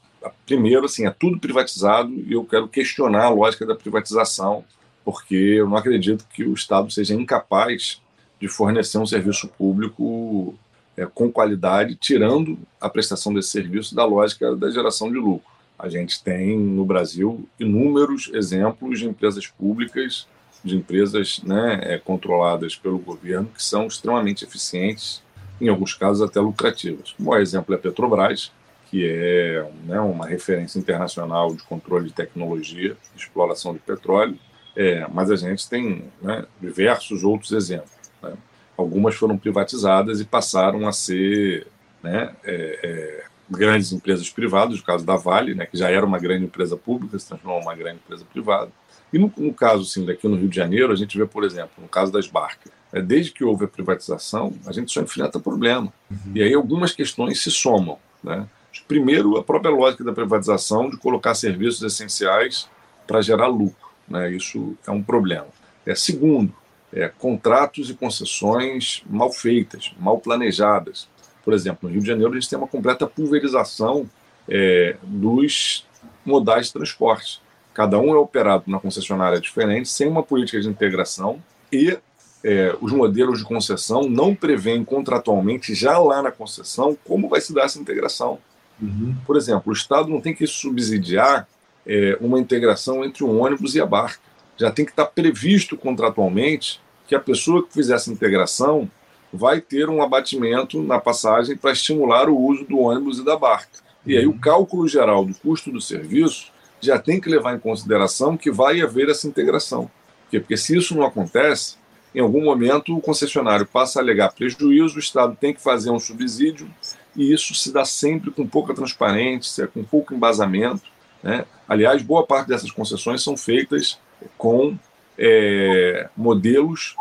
primeiro, 0.45 0.85
assim, 0.85 1.05
é 1.05 1.11
tudo 1.11 1.39
privatizado 1.39 2.13
e 2.13 2.33
eu 2.33 2.45
quero 2.45 2.67
questionar 2.67 3.25
a 3.25 3.29
lógica 3.29 3.65
da 3.65 3.75
privatização, 3.75 4.63
porque 5.03 5.35
eu 5.35 5.67
não 5.67 5.77
acredito 5.77 6.27
que 6.31 6.43
o 6.43 6.53
Estado 6.53 6.91
seja 6.91 7.15
incapaz 7.15 8.01
de 8.39 8.47
fornecer 8.47 8.99
um 8.99 9.05
serviço 9.05 9.47
público 9.47 10.55
é, 10.95 11.05
com 11.05 11.31
qualidade, 11.31 11.95
tirando 11.95 12.57
a 12.79 12.87
prestação 12.87 13.33
desse 13.33 13.49
serviço 13.49 13.95
da 13.95 14.05
lógica 14.05 14.55
da 14.55 14.69
geração 14.69 15.11
de 15.11 15.17
lucro. 15.17 15.56
A 15.77 15.89
gente 15.89 16.23
tem 16.23 16.57
no 16.57 16.83
Brasil 16.85 17.47
inúmeros 17.59 18.31
exemplos 18.33 18.99
de 18.99 19.07
empresas 19.07 19.47
públicas, 19.47 20.27
de 20.63 20.75
empresas 20.75 21.41
né, 21.43 21.79
é, 21.83 21.97
controladas 21.97 22.75
pelo 22.75 22.97
governo, 22.97 23.49
que 23.55 23.63
são 23.63 23.87
extremamente 23.87 24.43
eficientes, 24.43 25.21
em 25.61 25.69
alguns 25.69 25.93
casos 25.93 26.27
até 26.27 26.39
lucrativas. 26.39 27.15
Um 27.19 27.35
exemplo 27.35 27.73
é 27.73 27.77
a 27.77 27.79
Petrobras, 27.79 28.51
que 28.89 29.05
é 29.05 29.69
né, 29.85 29.99
uma 29.99 30.25
referência 30.25 30.79
internacional 30.79 31.53
de 31.53 31.63
controle 31.63 32.05
de 32.05 32.13
tecnologia, 32.13 32.97
de 33.15 33.21
exploração 33.21 33.73
de 33.73 33.79
petróleo, 33.79 34.37
é, 34.75 35.05
mas 35.11 35.29
a 35.29 35.35
gente 35.35 35.67
tem 35.69 36.05
né, 36.21 36.45
diversos 36.61 37.23
outros 37.23 37.51
exemplos. 37.51 37.91
Né? 38.21 38.33
Algumas 38.77 39.15
foram 39.15 39.37
privatizadas 39.37 40.21
e 40.21 40.25
passaram 40.25 40.87
a 40.87 40.91
ser 40.91 41.67
né, 42.01 42.33
é, 42.43 42.79
é, 42.83 43.25
grandes 43.49 43.91
empresas 43.91 44.29
privadas, 44.29 44.77
no 44.77 44.83
caso 44.83 45.05
da 45.05 45.15
Vale, 45.15 45.55
né, 45.55 45.65
que 45.65 45.77
já 45.77 45.89
era 45.89 46.05
uma 46.05 46.19
grande 46.19 46.45
empresa 46.45 46.75
pública, 46.75 47.17
se 47.17 47.27
transformou 47.27 47.59
em 47.59 47.63
uma 47.63 47.75
grande 47.75 47.99
empresa 48.03 48.25
privada. 48.25 48.71
E 49.11 49.17
no, 49.17 49.31
no 49.37 49.53
caso 49.53 49.83
assim, 49.83 50.05
daqui 50.05 50.27
no 50.27 50.35
Rio 50.35 50.49
de 50.49 50.55
Janeiro, 50.55 50.91
a 50.91 50.95
gente 50.95 51.17
vê, 51.17 51.25
por 51.25 51.43
exemplo, 51.43 51.71
no 51.77 51.87
caso 51.87 52.11
das 52.11 52.27
barcas, 52.27 52.71
é, 52.91 53.01
desde 53.01 53.31
que 53.31 53.43
houve 53.43 53.65
a 53.65 53.67
privatização, 53.67 54.53
a 54.65 54.71
gente 54.71 54.91
só 54.91 55.01
enfrenta 55.01 55.39
problema. 55.39 55.91
Uhum. 56.09 56.31
E 56.35 56.43
aí 56.43 56.53
algumas 56.53 56.91
questões 56.91 57.41
se 57.41 57.51
somam. 57.51 57.97
Né? 58.23 58.47
Primeiro, 58.87 59.37
a 59.37 59.43
própria 59.43 59.71
lógica 59.71 60.03
da 60.03 60.13
privatização 60.13 60.89
de 60.89 60.97
colocar 60.97 61.35
serviços 61.35 61.81
essenciais 61.81 62.69
para 63.05 63.21
gerar 63.21 63.47
lucro. 63.47 63.87
Né? 64.07 64.31
Isso 64.31 64.75
é 64.85 64.91
um 64.91 65.03
problema. 65.03 65.47
É, 65.85 65.95
segundo, 65.95 66.53
é, 66.91 67.07
contratos 67.07 67.89
e 67.89 67.93
concessões 67.93 69.03
mal 69.09 69.31
feitas, 69.31 69.93
mal 69.99 70.19
planejadas. 70.19 71.09
Por 71.47 71.53
exemplo, 71.53 71.87
no 71.87 71.93
Rio 71.93 72.01
de 72.01 72.07
Janeiro, 72.09 72.33
a 72.33 72.35
gente 72.35 72.49
tem 72.49 72.59
uma 72.59 72.67
completa 72.67 73.07
pulverização 73.07 74.05
é, 74.49 74.97
dos 75.01 75.87
modais 76.25 76.65
de 76.65 76.73
transporte. 76.73 77.41
Cada 77.73 77.97
um 77.97 78.13
é 78.13 78.17
operado 78.17 78.65
na 78.67 78.81
concessionária 78.81 79.39
diferente, 79.39 79.87
sem 79.87 80.09
uma 80.09 80.21
política 80.21 80.59
de 80.59 80.67
integração 80.67 81.41
e 81.71 81.97
é, 82.43 82.75
os 82.81 82.91
modelos 82.91 83.39
de 83.39 83.45
concessão 83.45 84.09
não 84.09 84.35
prevêem 84.35 84.83
contratualmente, 84.83 85.73
já 85.73 85.97
lá 85.97 86.21
na 86.21 86.33
concessão, 86.33 86.97
como 87.05 87.29
vai 87.29 87.39
se 87.39 87.53
dar 87.53 87.63
essa 87.63 87.79
integração. 87.79 88.39
Uhum. 88.81 89.15
Por 89.25 89.37
exemplo, 89.37 89.71
o 89.71 89.73
Estado 89.73 90.09
não 90.09 90.19
tem 90.19 90.35
que 90.35 90.45
subsidiar 90.45 91.47
é, 91.85 92.17
uma 92.19 92.41
integração 92.41 93.05
entre 93.05 93.23
o 93.23 93.37
ônibus 93.37 93.73
e 93.73 93.79
a 93.79 93.85
barca. 93.85 94.19
Já 94.57 94.69
tem 94.69 94.83
que 94.83 94.91
estar 94.91 95.05
previsto 95.05 95.77
contratualmente 95.77 96.81
que 97.07 97.15
a 97.15 97.21
pessoa 97.21 97.65
que 97.65 97.71
fizer 97.71 97.95
essa 97.95 98.11
integração 98.11 98.91
vai 99.31 99.59
ter 99.61 99.89
um 99.89 100.01
abatimento 100.01 100.81
na 100.81 100.99
passagem 100.99 101.57
para 101.57 101.71
estimular 101.71 102.29
o 102.29 102.37
uso 102.37 102.65
do 102.65 102.79
ônibus 102.79 103.19
e 103.19 103.25
da 103.25 103.35
barca. 103.35 103.79
E 104.05 104.17
aí 104.17 104.25
o 104.25 104.31
uhum. 104.31 104.37
cálculo 104.37 104.87
geral 104.87 105.25
do 105.25 105.35
custo 105.35 105.71
do 105.71 105.81
serviço 105.81 106.51
já 106.79 106.97
tem 106.97 107.19
que 107.19 107.29
levar 107.29 107.55
em 107.55 107.59
consideração 107.59 108.37
que 108.37 108.49
vai 108.49 108.81
haver 108.81 109.09
essa 109.09 109.27
integração. 109.27 109.83
Por 110.23 110.31
quê? 110.31 110.39
Porque 110.39 110.57
se 110.57 110.77
isso 110.77 110.95
não 110.95 111.03
acontece, 111.03 111.75
em 112.15 112.19
algum 112.19 112.43
momento 112.43 112.95
o 112.95 113.01
concessionário 113.01 113.65
passa 113.65 113.99
a 113.99 114.01
alegar 114.01 114.33
prejuízo, 114.33 114.95
o 114.95 114.99
Estado 114.99 115.35
tem 115.39 115.53
que 115.53 115.61
fazer 115.61 115.89
um 115.89 115.99
subsídio, 115.99 116.69
e 117.15 117.33
isso 117.33 117.53
se 117.55 117.71
dá 117.71 117.83
sempre 117.83 118.31
com 118.31 118.47
pouca 118.47 118.73
transparência, 118.73 119.67
com 119.67 119.83
pouco 119.83 120.13
embasamento. 120.13 120.83
Né? 121.21 121.45
Aliás, 121.67 122.01
boa 122.01 122.25
parte 122.25 122.47
dessas 122.47 122.71
concessões 122.71 123.23
são 123.23 123.35
feitas 123.35 123.99
com 124.37 124.77
é, 125.17 126.09
modelos 126.15 126.95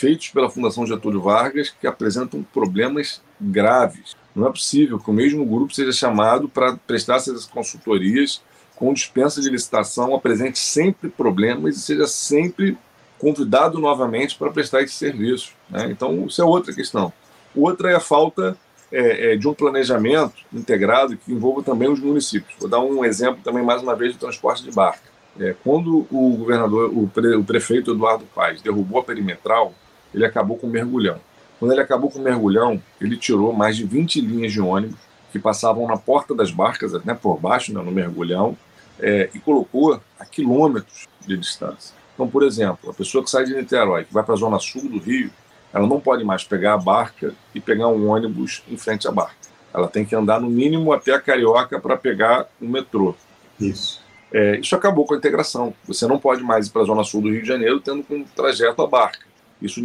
feitos 0.00 0.28
pela 0.30 0.50
Fundação 0.50 0.86
Getúlio 0.86 1.20
Vargas 1.20 1.70
que 1.70 1.86
apresentam 1.86 2.42
problemas 2.42 3.22
graves. 3.40 4.16
Não 4.34 4.48
é 4.48 4.50
possível 4.50 4.98
que 4.98 5.10
o 5.10 5.12
mesmo 5.12 5.44
grupo 5.44 5.74
seja 5.74 5.92
chamado 5.92 6.48
para 6.48 6.76
prestar 6.76 7.16
essas 7.16 7.44
consultorias 7.44 8.42
com 8.74 8.94
dispensa 8.94 9.42
de 9.42 9.50
licitação, 9.50 10.14
apresente 10.14 10.58
sempre 10.58 11.10
problemas 11.10 11.76
e 11.76 11.80
seja 11.80 12.06
sempre 12.06 12.78
convidado 13.18 13.78
novamente 13.78 14.36
para 14.38 14.50
prestar 14.50 14.82
esse 14.82 14.94
serviço. 14.94 15.52
Né? 15.68 15.88
Então, 15.90 16.26
isso 16.26 16.40
é 16.40 16.44
outra 16.44 16.72
questão. 16.72 17.12
Outra 17.54 17.90
é 17.90 17.96
a 17.96 18.00
falta 18.00 18.56
é, 18.90 19.32
é, 19.32 19.36
de 19.36 19.46
um 19.46 19.52
planejamento 19.52 20.34
integrado 20.50 21.16
que 21.16 21.30
envolva 21.30 21.62
também 21.62 21.90
os 21.90 22.00
municípios. 22.00 22.54
Vou 22.58 22.70
dar 22.70 22.80
um 22.80 23.04
exemplo 23.04 23.40
também, 23.44 23.62
mais 23.62 23.82
uma 23.82 23.94
vez, 23.94 24.14
do 24.14 24.18
transporte 24.18 24.62
de 24.62 24.72
barca. 24.72 25.10
É, 25.38 25.54
quando 25.62 26.06
o 26.10 26.36
governador, 26.38 26.90
o, 26.92 27.06
pre, 27.06 27.36
o 27.36 27.44
prefeito 27.44 27.92
Eduardo 27.92 28.24
Paes 28.34 28.62
derrubou 28.62 29.00
a 29.00 29.04
perimetral, 29.04 29.74
ele 30.14 30.24
acabou 30.24 30.56
com 30.56 30.66
o 30.66 30.70
mergulhão. 30.70 31.18
Quando 31.58 31.72
ele 31.72 31.80
acabou 31.80 32.10
com 32.10 32.18
o 32.18 32.22
mergulhão, 32.22 32.82
ele 33.00 33.16
tirou 33.16 33.52
mais 33.52 33.76
de 33.76 33.84
20 33.84 34.20
linhas 34.20 34.52
de 34.52 34.60
ônibus 34.60 34.98
que 35.30 35.38
passavam 35.38 35.86
na 35.86 35.96
porta 35.96 36.34
das 36.34 36.50
barcas, 36.50 36.92
né, 37.04 37.14
por 37.14 37.38
baixo, 37.38 37.72
né, 37.72 37.82
no 37.82 37.92
mergulhão, 37.92 38.56
é, 38.98 39.30
e 39.34 39.38
colocou 39.38 40.00
a 40.18 40.24
quilômetros 40.24 41.06
de 41.26 41.36
distância. 41.36 41.94
Então, 42.14 42.28
por 42.28 42.42
exemplo, 42.42 42.90
a 42.90 42.94
pessoa 42.94 43.22
que 43.22 43.30
sai 43.30 43.44
de 43.44 43.54
Niterói, 43.54 44.04
que 44.04 44.12
vai 44.12 44.22
para 44.22 44.34
a 44.34 44.38
zona 44.38 44.58
sul 44.58 44.82
do 44.82 44.98
Rio, 44.98 45.30
ela 45.72 45.86
não 45.86 46.00
pode 46.00 46.24
mais 46.24 46.44
pegar 46.44 46.74
a 46.74 46.78
barca 46.78 47.34
e 47.54 47.60
pegar 47.60 47.88
um 47.88 48.08
ônibus 48.08 48.62
em 48.68 48.76
frente 48.76 49.06
à 49.06 49.12
barca. 49.12 49.36
Ela 49.72 49.86
tem 49.86 50.04
que 50.04 50.14
andar 50.16 50.40
no 50.40 50.50
mínimo 50.50 50.92
até 50.92 51.14
a 51.14 51.20
Carioca 51.20 51.78
para 51.78 51.96
pegar 51.96 52.46
o 52.60 52.66
metrô. 52.66 53.14
Isso. 53.58 54.02
É, 54.32 54.58
isso 54.58 54.74
acabou 54.74 55.04
com 55.04 55.14
a 55.14 55.16
integração. 55.16 55.72
Você 55.86 56.06
não 56.06 56.18
pode 56.18 56.42
mais 56.42 56.66
ir 56.66 56.70
para 56.70 56.82
a 56.82 56.84
zona 56.84 57.04
sul 57.04 57.22
do 57.22 57.30
Rio 57.30 57.42
de 57.42 57.48
Janeiro 57.48 57.80
tendo 57.80 58.04
um 58.10 58.24
trajeto 58.24 58.82
a 58.82 58.86
barca. 58.86 59.29
Isso 59.60 59.82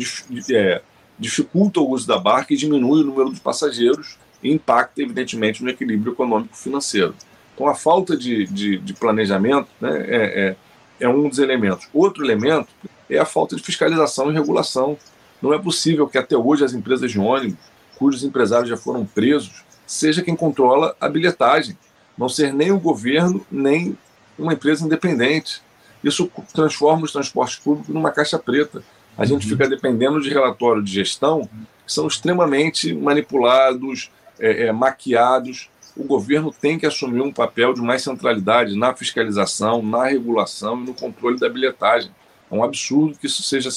é, 0.52 0.82
dificulta 1.18 1.80
o 1.80 1.90
uso 1.90 2.08
da 2.08 2.18
barca 2.18 2.54
e 2.54 2.58
diminui 2.58 3.02
o 3.02 3.06
número 3.06 3.34
de 3.34 3.40
passageiros 3.40 4.18
e 4.42 4.52
impacta, 4.52 5.02
evidentemente, 5.02 5.64
no 5.64 5.70
equilíbrio 5.70 6.14
econômico-financeiro. 6.14 7.16
Então, 7.54 7.68
a 7.68 7.76
falta 7.76 8.18
de, 8.18 8.46
de, 8.48 8.78
de 8.78 8.94
planejamento 8.94 9.68
né, 9.80 10.06
é, 10.08 10.56
é, 11.00 11.06
é 11.06 11.10
um 11.10 11.30
dos 11.30 11.40
elementos. 11.40 11.88
Outro 11.94 12.24
elemento 12.24 12.68
é 13.10 13.18
a 13.18 13.26
falta 13.26 13.56
de 13.56 13.64
fiscalização 13.64 14.30
e 14.30 14.34
regulação 14.34 14.98
não 15.42 15.54
é 15.54 15.60
possível 15.60 16.08
que 16.08 16.18
até 16.18 16.36
hoje 16.36 16.66
as 16.66 16.74
empresas 16.74 17.12
de 17.12 17.20
ônibus, 17.20 17.58
cujos 17.98 18.24
empresários 18.24 18.70
já 18.70 18.78
foram 18.78 19.06
presos, 19.06 19.64
seja 19.86 20.22
quem 20.22 20.36
controla 20.36 20.96
a 21.00 21.08
bilhetagem, 21.08 21.78
não 22.18 22.28
ser 22.28 22.54
nem 22.54 22.72
o 22.72 22.80
governo, 22.80 23.46
nem 23.52 23.98
uma 24.38 24.54
empresa 24.54 24.86
independente. 24.86 25.62
Isso 26.04 26.30
transforma 26.54 27.04
os 27.04 27.12
transportes 27.12 27.58
públicos 27.58 27.94
numa 27.94 28.12
caixa 28.12 28.38
preta. 28.38 28.84
A 29.18 29.26
gente 29.26 29.44
uhum. 29.44 29.50
fica 29.50 29.70
dependendo 29.70 30.22
de 30.22 30.30
relatórios 30.30 30.86
de 30.86 30.94
gestão 30.94 31.50
que 31.86 31.94
são 31.94 32.08
extremamente 32.08 32.94
manipulados, 32.94 34.12
é, 34.40 34.68
é, 34.68 34.72
maquiados. 34.72 35.70
O 35.96 36.04
governo 36.04 36.52
tem 36.52 36.78
que 36.78 36.86
assumir 36.86 37.22
um 37.22 37.32
papel 37.32 37.74
de 37.74 37.82
mais 37.82 38.04
centralidade 38.04 38.78
na 38.78 38.94
fiscalização, 38.94 39.82
na 39.82 40.06
regulação 40.06 40.82
e 40.82 40.86
no 40.88 40.94
controle 40.94 41.40
da 41.40 41.48
bilhetagem. 41.48 42.12
É 42.52 42.56
um 42.56 42.64
absurdo 42.64 43.18
que 43.18 43.28
isso 43.28 43.44
seja 43.44 43.70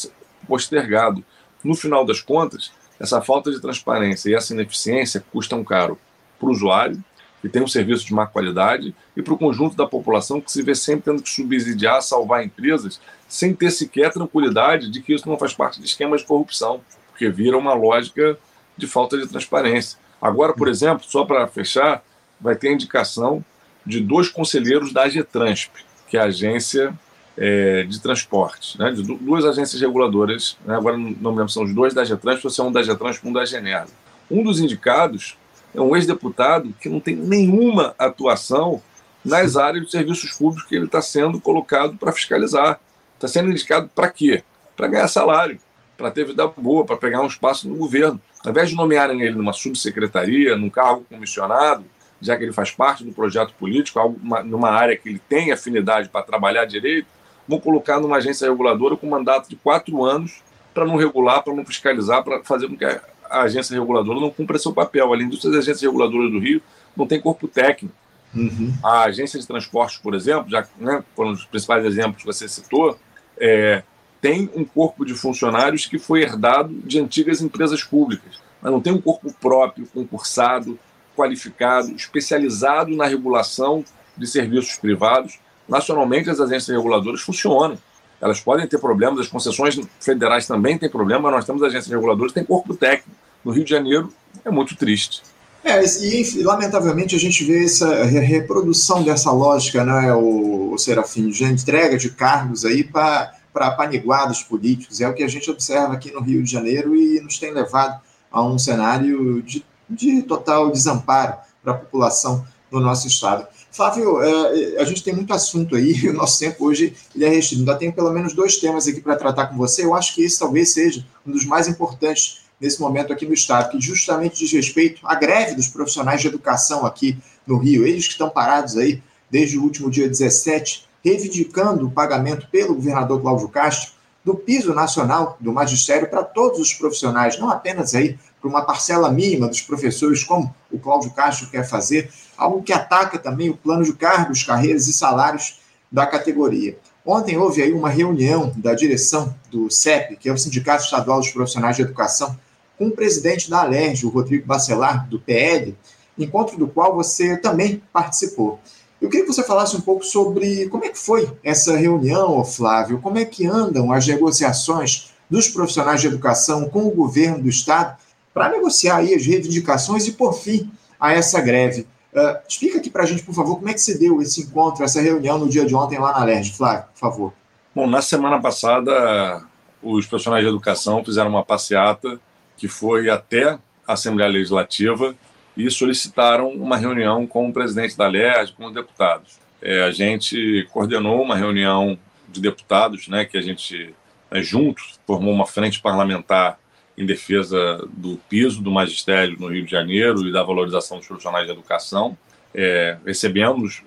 postergado. 0.47 1.25
No 1.63 1.75
final 1.75 2.05
das 2.05 2.21
contas, 2.21 2.73
essa 2.99 3.21
falta 3.21 3.51
de 3.51 3.61
transparência 3.61 4.31
e 4.31 4.35
essa 4.35 4.53
ineficiência 4.53 5.25
custam 5.33 5.63
caro 5.63 5.99
para 6.39 6.49
o 6.49 6.53
usuário, 6.53 7.03
que 7.41 7.49
tem 7.49 7.63
um 7.63 7.69
serviço 7.69 8.05
de 8.05 8.13
má 8.13 8.27
qualidade, 8.27 8.95
e 9.17 9.23
para 9.23 9.35
o 9.35 9.39
conjunto 9.39 9.77
da 9.77 9.87
população 9.87 10.41
que 10.41 10.51
se 10.51 10.63
vê 10.63 10.75
sempre 10.75 11.05
tendo 11.05 11.23
que 11.23 11.31
subsidiar, 11.31 12.03
salvar 12.03 12.45
empresas, 12.45 13.01
sem 13.29 13.55
ter 13.55 13.71
sequer 13.71 14.13
tranquilidade 14.13 14.91
de 14.91 15.01
que 15.01 15.15
isso 15.15 15.29
não 15.29 15.39
faz 15.39 15.53
parte 15.53 15.81
de 15.81 15.87
esquemas 15.87 16.21
de 16.23 16.27
corrupção, 16.27 16.81
porque 17.11 17.29
vira 17.29 17.57
uma 17.57 17.75
lógica 17.75 18.39
de 18.77 18.87
falta 18.87 19.17
de 19.17 19.27
transparência. 19.27 19.99
Agora, 20.21 20.53
por 20.53 20.69
exemplo, 20.69 21.05
só 21.07 21.25
para 21.25 21.47
fechar, 21.47 22.03
vai 22.41 22.57
ter 22.57 22.73
indicação 22.73 23.45
de 23.85 24.01
dois 24.01 24.29
conselheiros 24.29 24.93
da 24.93 25.05
AGETRANSP, 25.05 25.71
que 26.09 26.17
é 26.17 26.21
a 26.21 26.25
agência 26.25 26.95
é, 27.39 27.85
de 27.85 28.01
transportes, 28.01 28.77
né, 28.77 28.91
de 28.91 29.03
duas 29.03 29.45
agências 29.45 29.81
reguladoras, 29.81 30.59
né, 30.65 30.75
agora 30.75 30.97
não 30.97 31.31
me 31.31 31.39
lembro, 31.39 31.49
são 31.49 31.63
os 31.63 31.73
dois 31.73 31.95
da 31.95 32.05
Getrans, 32.05 32.43
você 32.43 32.61
é 32.61 32.65
um 32.65 32.73
da 32.73 32.83
Getrans 32.83 33.21
e 33.23 33.27
um 33.27 33.33
da 33.33 33.45
General. 33.45 33.87
Um 34.29 34.43
dos 34.43 34.59
indicados 34.59 35.37
é 35.75 35.81
um 35.81 35.95
ex-deputado 35.95 36.75
que 36.81 36.89
não 36.89 37.01
tem 37.01 37.15
nenhuma 37.15 37.95
atuação 37.99 38.83
nas 39.25 39.57
áreas 39.57 39.87
de 39.87 39.91
serviços 39.91 40.33
públicos 40.33 40.69
que 40.69 40.75
ele 40.75 40.87
está 40.87 41.03
sendo 41.03 41.41
colocado 41.41 41.97
para 41.97 42.13
fiscalizar. 42.13 42.81
Está 43.15 43.29
sendo 43.29 43.51
indicado 43.51 43.91
para 43.95 44.09
quê? 44.11 44.43
Para 44.77 44.89
ganhar 44.89 45.09
salário, 45.09 45.59
para 45.97 46.11
ter 46.11 46.25
vida 46.25 46.47
boa, 46.47 46.85
para 46.85 46.97
pegar 46.97 47.21
um 47.21 47.27
espaço 47.27 47.69
no 47.69 47.77
governo. 47.77 48.21
Ao 48.45 48.51
invés 48.51 48.71
de 48.71 48.77
nomearem 48.77 49.21
ele 49.21 49.35
numa 49.35 49.53
subsecretaria, 49.53 50.57
num 50.57 50.71
cargo 50.71 51.05
comissionado, 51.11 51.85
já 52.21 52.37
que 52.37 52.45
ele 52.45 52.53
faz 52.53 52.71
parte 52.71 53.05
do 53.05 53.13
projeto 53.13 53.53
político, 53.55 54.17
numa 54.45 54.71
área 54.71 54.97
que 54.97 55.09
ele 55.09 55.21
tem 55.29 55.53
afinidade 55.53 56.09
para 56.09 56.23
trabalhar 56.23 56.65
direito, 56.65 57.07
vão 57.47 57.59
colocar 57.59 58.01
numa 58.01 58.17
agência 58.17 58.49
reguladora 58.49 58.97
com 58.97 59.09
mandato 59.09 59.49
de 59.49 59.57
quatro 59.57 60.05
anos 60.05 60.43
para 60.73 60.85
não 60.85 60.97
regular, 60.97 61.43
para 61.43 61.55
não 61.55 61.65
fiscalizar, 61.65 62.23
para 62.23 62.43
fazer 62.45 62.69
com 62.69 62.77
que 62.77 62.85
a 63.31 63.43
agência 63.43 63.75
reguladora 63.75 64.21
não 64.21 64.31
cumpra 64.31 64.59
seu 64.59 64.73
papel. 64.73 65.13
Além 65.13 65.29
disso, 65.29 65.49
as 65.49 65.55
agências 65.55 65.83
reguladoras 65.83 66.31
do 66.31 66.39
Rio 66.39 66.63
não 66.97 67.07
têm 67.07 67.21
corpo 67.21 67.47
técnico. 67.49 67.95
Uhum. 68.35 68.75
A 68.85 69.05
agência 69.05 69.39
de 69.39 69.47
transporte, 69.47 70.01
por 70.01 70.15
exemplo, 70.15 70.51
já 70.51 70.67
né, 70.79 71.03
foram 71.17 71.33
os 71.33 71.45
principais 71.45 71.85
exemplos 71.85 72.23
que 72.23 72.27
você 72.27 72.49
citou, 72.49 72.99
é, 73.41 73.83
tem 74.21 74.51
um 74.55 74.65
corpo 74.65 75.05
de 75.05 75.15
funcionários 75.15 75.87
que 75.87 75.99
foi 75.99 76.23
herdado 76.23 76.75
de 76.85 77.01
antigas 77.01 77.41
empresas 77.41 77.83
públicas. 77.83 78.41
mas 78.61 78.73
não 78.73 78.81
tem 78.81 78.93
um 78.93 79.01
corpo 79.01 79.33
próprio, 79.41 79.87
concursado, 79.87 80.79
qualificado, 81.17 81.93
especializado 81.93 82.95
na 82.97 83.07
regulação 83.07 83.85
de 84.17 84.27
serviços 84.27 84.77
privados. 84.77 85.39
Nacionalmente, 85.69 86.31
as 86.31 86.41
agências 86.41 86.77
reguladoras 86.77 87.21
funcionam. 87.21 87.79
Elas 88.21 88.41
podem 88.41 88.67
ter 88.67 88.79
problemas, 88.79 89.21
as 89.21 89.29
concessões 89.29 89.79
federais 90.01 90.47
também 90.47 90.77
têm 90.77 90.91
problema, 90.91 91.23
mas 91.23 91.33
nós 91.33 91.45
temos 91.45 91.63
agências 91.63 91.89
reguladoras 91.89 92.33
que 92.33 92.41
têm 92.41 92.45
corpo 92.45 92.75
técnico. 92.75 93.17
No 93.45 93.53
Rio 93.53 93.65
de 93.65 93.71
Janeiro, 93.71 94.13
é 94.45 94.51
muito 94.51 94.77
triste. 94.77 95.23
É, 95.65 95.83
e 95.85 96.43
lamentavelmente 96.43 97.15
a 97.15 97.19
gente 97.19 97.45
vê 97.45 97.65
essa 97.65 98.05
reprodução 98.05 99.03
dessa 99.03 99.31
lógica, 99.31 99.85
né, 99.85 100.13
o, 100.15 100.73
o 100.73 100.79
Serafim, 100.79 101.29
de 101.29 101.45
entrega 101.45 101.99
de 101.99 102.11
cargos 102.11 102.65
aí 102.65 102.85
para 102.85 103.33
apaniguados 103.55 104.43
políticos. 104.43 105.01
É 105.01 105.09
o 105.09 105.15
que 105.15 105.23
a 105.23 105.29
gente 105.29 105.51
observa 105.51 105.95
aqui 105.95 106.13
no 106.13 106.21
Rio 106.21 106.43
de 106.43 106.51
Janeiro 106.51 106.95
e 106.97 107.21
nos 107.21 107.39
tem 107.39 107.53
levado 107.53 108.01
a 108.31 108.43
um 108.43 108.59
cenário 108.59 109.43
de, 109.43 109.65
de 109.89 110.23
total 110.23 110.71
desamparo 110.71 111.35
para 111.63 111.73
a 111.73 111.77
população 111.77 112.47
do 112.71 112.81
nosso 112.81 113.07
estado. 113.07 113.47
Flávio, 113.71 114.23
é, 114.23 114.81
a 114.81 114.85
gente 114.85 115.03
tem 115.03 115.15
muito 115.15 115.33
assunto 115.33 115.77
aí, 115.77 115.93
o 116.09 116.13
nosso 116.13 116.39
tempo 116.39 116.65
hoje 116.65 116.95
ele 117.15 117.25
é 117.25 117.29
restrito. 117.29 117.63
Ainda 117.63 117.77
tem 117.77 117.91
pelo 117.91 118.11
menos 118.11 118.33
dois 118.33 118.57
temas 118.57 118.87
aqui 118.87 119.01
para 119.01 119.17
tratar 119.17 119.47
com 119.47 119.57
você. 119.57 119.85
Eu 119.85 119.95
acho 119.95 120.15
que 120.15 120.23
esse 120.23 120.39
talvez 120.39 120.73
seja 120.73 121.05
um 121.27 121.33
dos 121.33 121.45
mais 121.45 121.69
importantes 121.69 122.48
nesse 122.61 122.81
momento 122.81 123.13
aqui 123.13 123.27
no 123.27 123.35
Estado, 123.35 123.71
que 123.71 123.81
justamente 123.81 124.39
diz 124.39 124.53
respeito 124.53 125.07
à 125.07 125.15
greve 125.15 125.55
dos 125.55 125.69
profissionais 125.69 126.21
de 126.21 126.29
educação 126.29 126.85
aqui 126.85 127.17
no 127.47 127.59
Rio. 127.59 127.87
Eles 127.87 128.07
que 128.07 128.13
estão 128.13 128.29
parados 128.29 128.77
aí 128.77 129.03
desde 129.31 129.59
o 129.59 129.63
último 129.63 129.91
dia 129.91 130.09
17, 130.09 130.89
reivindicando 131.05 131.87
o 131.87 131.91
pagamento 131.91 132.49
pelo 132.51 132.75
governador 132.75 133.21
Cláudio 133.21 133.49
Castro 133.49 133.93
do 134.25 134.35
piso 134.35 134.75
nacional 134.75 135.37
do 135.41 135.53
magistério 135.53 136.09
para 136.09 136.23
todos 136.23 136.59
os 136.59 136.75
profissionais, 136.75 137.39
não 137.39 137.49
apenas 137.49 137.95
aí 137.95 138.19
para 138.41 138.49
uma 138.49 138.63
parcela 138.63 139.11
mínima 139.11 139.49
dos 139.49 139.63
professores, 139.63 140.23
como 140.23 140.55
o 140.71 140.79
Cláudio 140.79 141.11
Castro 141.13 141.49
quer 141.49 141.67
fazer, 141.67 142.11
algo 142.37 142.63
que 142.63 142.73
ataca 142.73 143.19
também 143.19 143.49
o 143.49 143.57
plano 143.57 143.85
de 143.85 143.93
cargos, 143.95 144.43
carreiras 144.43 144.87
e 144.87 144.93
salários 144.93 145.61
da 145.91 146.07
categoria. 146.07 146.79
Ontem 147.05 147.39
houve 147.39 147.63
aí 147.63 147.73
uma 147.73 147.89
reunião 147.89 148.53
da 148.57 148.75
direção 148.75 149.35
do 149.51 149.71
CEP, 149.71 150.17
que 150.17 150.29
é 150.29 150.33
o 150.33 150.37
Sindicato 150.37 150.85
Estadual 150.85 151.21
dos 151.21 151.31
Profissionais 151.31 151.77
de 151.77 151.83
Educação, 151.83 152.39
com 152.79 152.87
o 152.87 152.93
presidente 152.93 153.51
da 153.51 153.63
Alerj, 153.63 154.07
o 154.07 154.09
Rodrigo 154.09 154.47
Bacelar, 154.47 155.09
do 155.09 155.19
PL, 155.19 155.77
encontro 156.17 156.57
do 156.57 156.69
qual 156.69 156.95
você 156.95 157.37
também 157.37 157.83
participou. 157.93 158.61
Eu 159.01 159.09
queria 159.09 159.25
que 159.27 159.33
você 159.33 159.43
falasse 159.43 159.77
um 159.77 159.81
pouco 159.81 160.05
sobre 160.05 160.69
como 160.69 160.85
é 160.85 160.89
que 160.89 160.99
foi 160.99 161.31
essa 161.43 161.77
reunião, 161.77 162.45
Flávio, 162.45 163.01
como 163.01 163.19
é 163.19 163.25
que 163.25 163.47
andam 163.47 163.93
as 163.93 164.07
negociações 164.07 165.11
dos 165.31 165.49
profissionais 165.49 166.01
de 166.01 166.07
educação 166.07 166.69
com 166.69 166.87
o 166.87 166.91
governo 166.91 167.43
do 167.43 167.49
Estado 167.49 167.97
para 168.33 168.49
negociar 168.49 168.97
aí 168.97 169.15
as 169.15 169.25
reivindicações 169.25 170.07
e 170.07 170.13
por 170.13 170.33
fim 170.33 170.71
a 170.99 171.13
essa 171.13 171.41
greve. 171.41 171.87
Uh, 172.13 172.39
explica 172.49 172.79
aqui 172.79 172.91
para 172.91 173.03
a 173.03 173.07
gente, 173.07 173.23
por 173.23 173.35
favor, 173.35 173.57
como 173.57 173.69
é 173.69 173.75
que 173.75 173.81
se 173.81 173.99
deu 173.99 174.21
esse 174.23 174.43
encontro, 174.43 174.83
essa 174.83 175.01
reunião 175.01 175.39
no 175.39 175.49
dia 175.49 175.65
de 175.65 175.75
ontem 175.75 175.99
lá 175.99 176.13
na 176.13 176.25
LERJ, 176.25 176.53
Flávio, 176.53 176.85
por 176.93 176.99
favor. 176.99 177.33
Bom, 177.75 177.87
na 177.87 178.03
semana 178.03 178.41
passada, 178.41 179.45
os 179.83 180.07
profissionais 180.07 180.43
de 180.43 180.49
educação 180.49 181.05
fizeram 181.05 181.31
uma 181.31 181.45
passeata 181.45 182.19
que 182.59 182.69
foi 182.69 183.09
até 183.09 183.59
a 183.87 183.93
Assembleia 183.95 184.31
Legislativa 184.31 185.15
e 185.57 185.71
solicitaram 185.71 186.51
uma 186.51 186.77
reunião 186.77 187.27
com 187.27 187.49
o 187.49 187.53
presidente 187.53 187.97
da 187.97 188.07
LERJ, 188.07 188.53
com 188.53 188.67
os 188.67 188.75
deputados. 188.75 189.39
É, 189.63 189.83
a 189.83 189.91
gente 189.91 190.69
coordenou 190.71 191.23
uma 191.23 191.37
reunião 191.37 191.99
de 192.29 192.41
deputados, 192.41 193.09
né, 193.09 193.25
que 193.25 193.39
a 193.39 193.41
gente, 193.41 193.95
né, 194.31 194.43
juntos, 194.43 195.01
formou 195.07 195.33
uma 195.33 195.47
frente 195.47 195.81
parlamentar 195.81 196.59
em 196.97 197.07
defesa 197.07 197.89
do 197.93 198.17
piso 198.29 198.61
do 198.61 198.71
magistério 198.71 199.37
no 199.39 199.49
Rio 199.49 199.65
de 199.65 199.71
Janeiro 199.71 200.27
e 200.27 200.33
da 200.33 200.43
valorização 200.43 200.99
dos 200.99 201.07
profissionais 201.07 201.47
de 201.47 201.53
educação. 201.53 202.19
É, 202.53 202.99
recebemos 203.07 203.83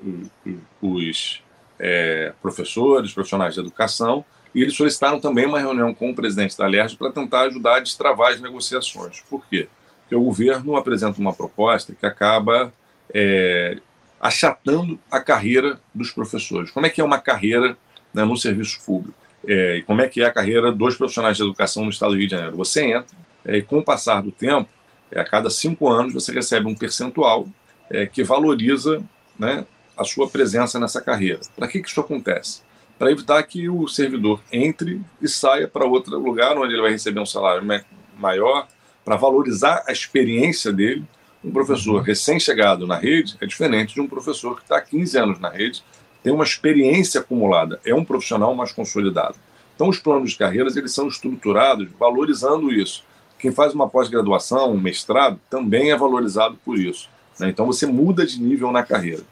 os 0.82 1.44
é, 1.78 2.34
professores, 2.42 3.14
profissionais 3.14 3.54
de 3.54 3.60
educação, 3.60 4.24
e 4.54 4.62
eles 4.62 4.76
solicitaram 4.76 5.20
também 5.20 5.46
uma 5.46 5.60
reunião 5.60 5.94
com 5.94 6.12
o 6.12 6.16
presidente 6.16 6.58
da 6.58 6.68
LERJ 6.68 6.98
para 6.98 7.12
tentar 7.12 7.42
ajudar 7.44 7.78
a 7.78 7.80
destravar 7.80 8.34
as 8.34 8.42
negociações. 8.42 9.22
Por 9.30 9.46
quê? 9.48 9.68
Porque 10.02 10.16
o 10.16 10.24
governo 10.24 10.76
apresenta 10.76 11.20
uma 11.20 11.34
proposta 11.34 11.96
que 11.98 12.06
acaba 12.06 12.74
é, 13.14 13.78
achatando 14.20 15.00
a 15.10 15.20
carreira 15.20 15.80
dos 15.96 16.12
professores. 16.12 16.70
Como 16.70 16.86
é 16.86 16.90
que 16.90 17.02
é 17.02 17.04
uma 17.04 17.20
carreira 17.20 17.78
né, 18.14 18.24
no 18.26 18.36
serviço 18.36 18.80
público? 18.86 19.18
É, 19.48 19.82
como 19.88 20.02
é 20.02 20.08
que 20.08 20.22
é 20.22 20.26
a 20.26 20.32
carreira 20.32 20.72
dos 20.72 20.96
profissionais 20.96 21.38
de 21.38 21.44
educação 21.44 21.84
no 21.84 21.90
estado 21.90 22.12
do 22.12 22.18
Rio 22.18 22.28
de 22.28 22.36
Janeiro? 22.36 22.58
Você 22.58 22.84
entra 22.84 23.18
é, 23.46 23.58
e, 23.58 23.62
com 23.62 23.80
o 23.80 23.84
passar 23.84 24.22
do 24.22 24.32
tempo, 24.32 24.70
é, 25.12 25.20
a 25.20 25.24
cada 25.24 25.50
cinco 25.50 25.90
anos, 25.90 26.14
você 26.14 26.32
recebe 26.32 26.68
um 26.68 26.76
percentual 26.76 27.48
é, 27.90 28.06
que 28.06 28.24
valoriza 28.24 29.02
né, 29.40 29.66
a 29.98 30.04
sua 30.04 30.30
presença 30.30 30.80
nessa 30.80 31.02
carreira. 31.02 31.40
Para 31.56 31.68
que, 31.68 31.82
que 31.82 31.90
isso 31.90 32.00
acontece? 32.00 32.62
Para 33.02 33.12
evitar 33.12 33.42
que 33.42 33.68
o 33.68 33.88
servidor 33.88 34.40
entre 34.52 35.02
e 35.20 35.28
saia 35.28 35.68
para 35.68 35.88
outro 35.88 36.20
lugar 36.20 36.56
onde 36.56 36.76
ele 36.76 36.84
vai 36.84 36.92
receber 36.92 37.20
um 37.20 37.26
salário 37.26 37.68
maior, 38.16 38.68
para 39.04 39.16
valorizar 39.16 39.84
a 39.88 39.92
experiência 39.92 40.72
dele. 40.72 41.04
Um 41.44 41.50
professor 41.50 41.96
uhum. 41.96 42.02
recém-chegado 42.02 42.86
na 42.86 42.96
rede 42.96 43.36
é 43.42 43.48
diferente 43.48 43.96
de 43.96 44.02
um 44.02 44.08
professor 44.08 44.56
que 44.56 44.62
está 44.62 44.78
há 44.78 44.82
15 44.82 45.18
anos 45.18 45.40
na 45.40 45.50
rede, 45.50 45.84
tem 46.22 46.32
uma 46.32 46.44
experiência 46.44 47.22
acumulada, 47.22 47.80
é 47.84 47.92
um 47.92 48.06
profissional 48.06 48.54
mais 48.54 48.72
consolidado. 48.72 49.36
Então, 49.74 49.90
os 49.90 49.98
planos 49.98 50.30
de 50.30 50.38
carreiras 50.38 50.78
eles 50.78 50.94
são 50.94 51.08
estruturados 51.08 51.90
valorizando 52.00 52.72
isso. 52.72 53.04
Quem 53.40 53.52
faz 53.52 53.74
uma 53.74 53.90
pós-graduação, 53.90 54.74
um 54.74 54.80
mestrado, 54.80 55.40
também 55.50 55.90
é 55.90 55.98
valorizado 55.98 56.56
por 56.64 56.78
isso. 56.78 57.10
Né? 57.40 57.50
Então, 57.50 57.66
você 57.66 57.88
muda 57.88 58.28
de 58.28 58.40
nível 58.40 58.72
na 58.72 58.84
carreira. 58.84 59.24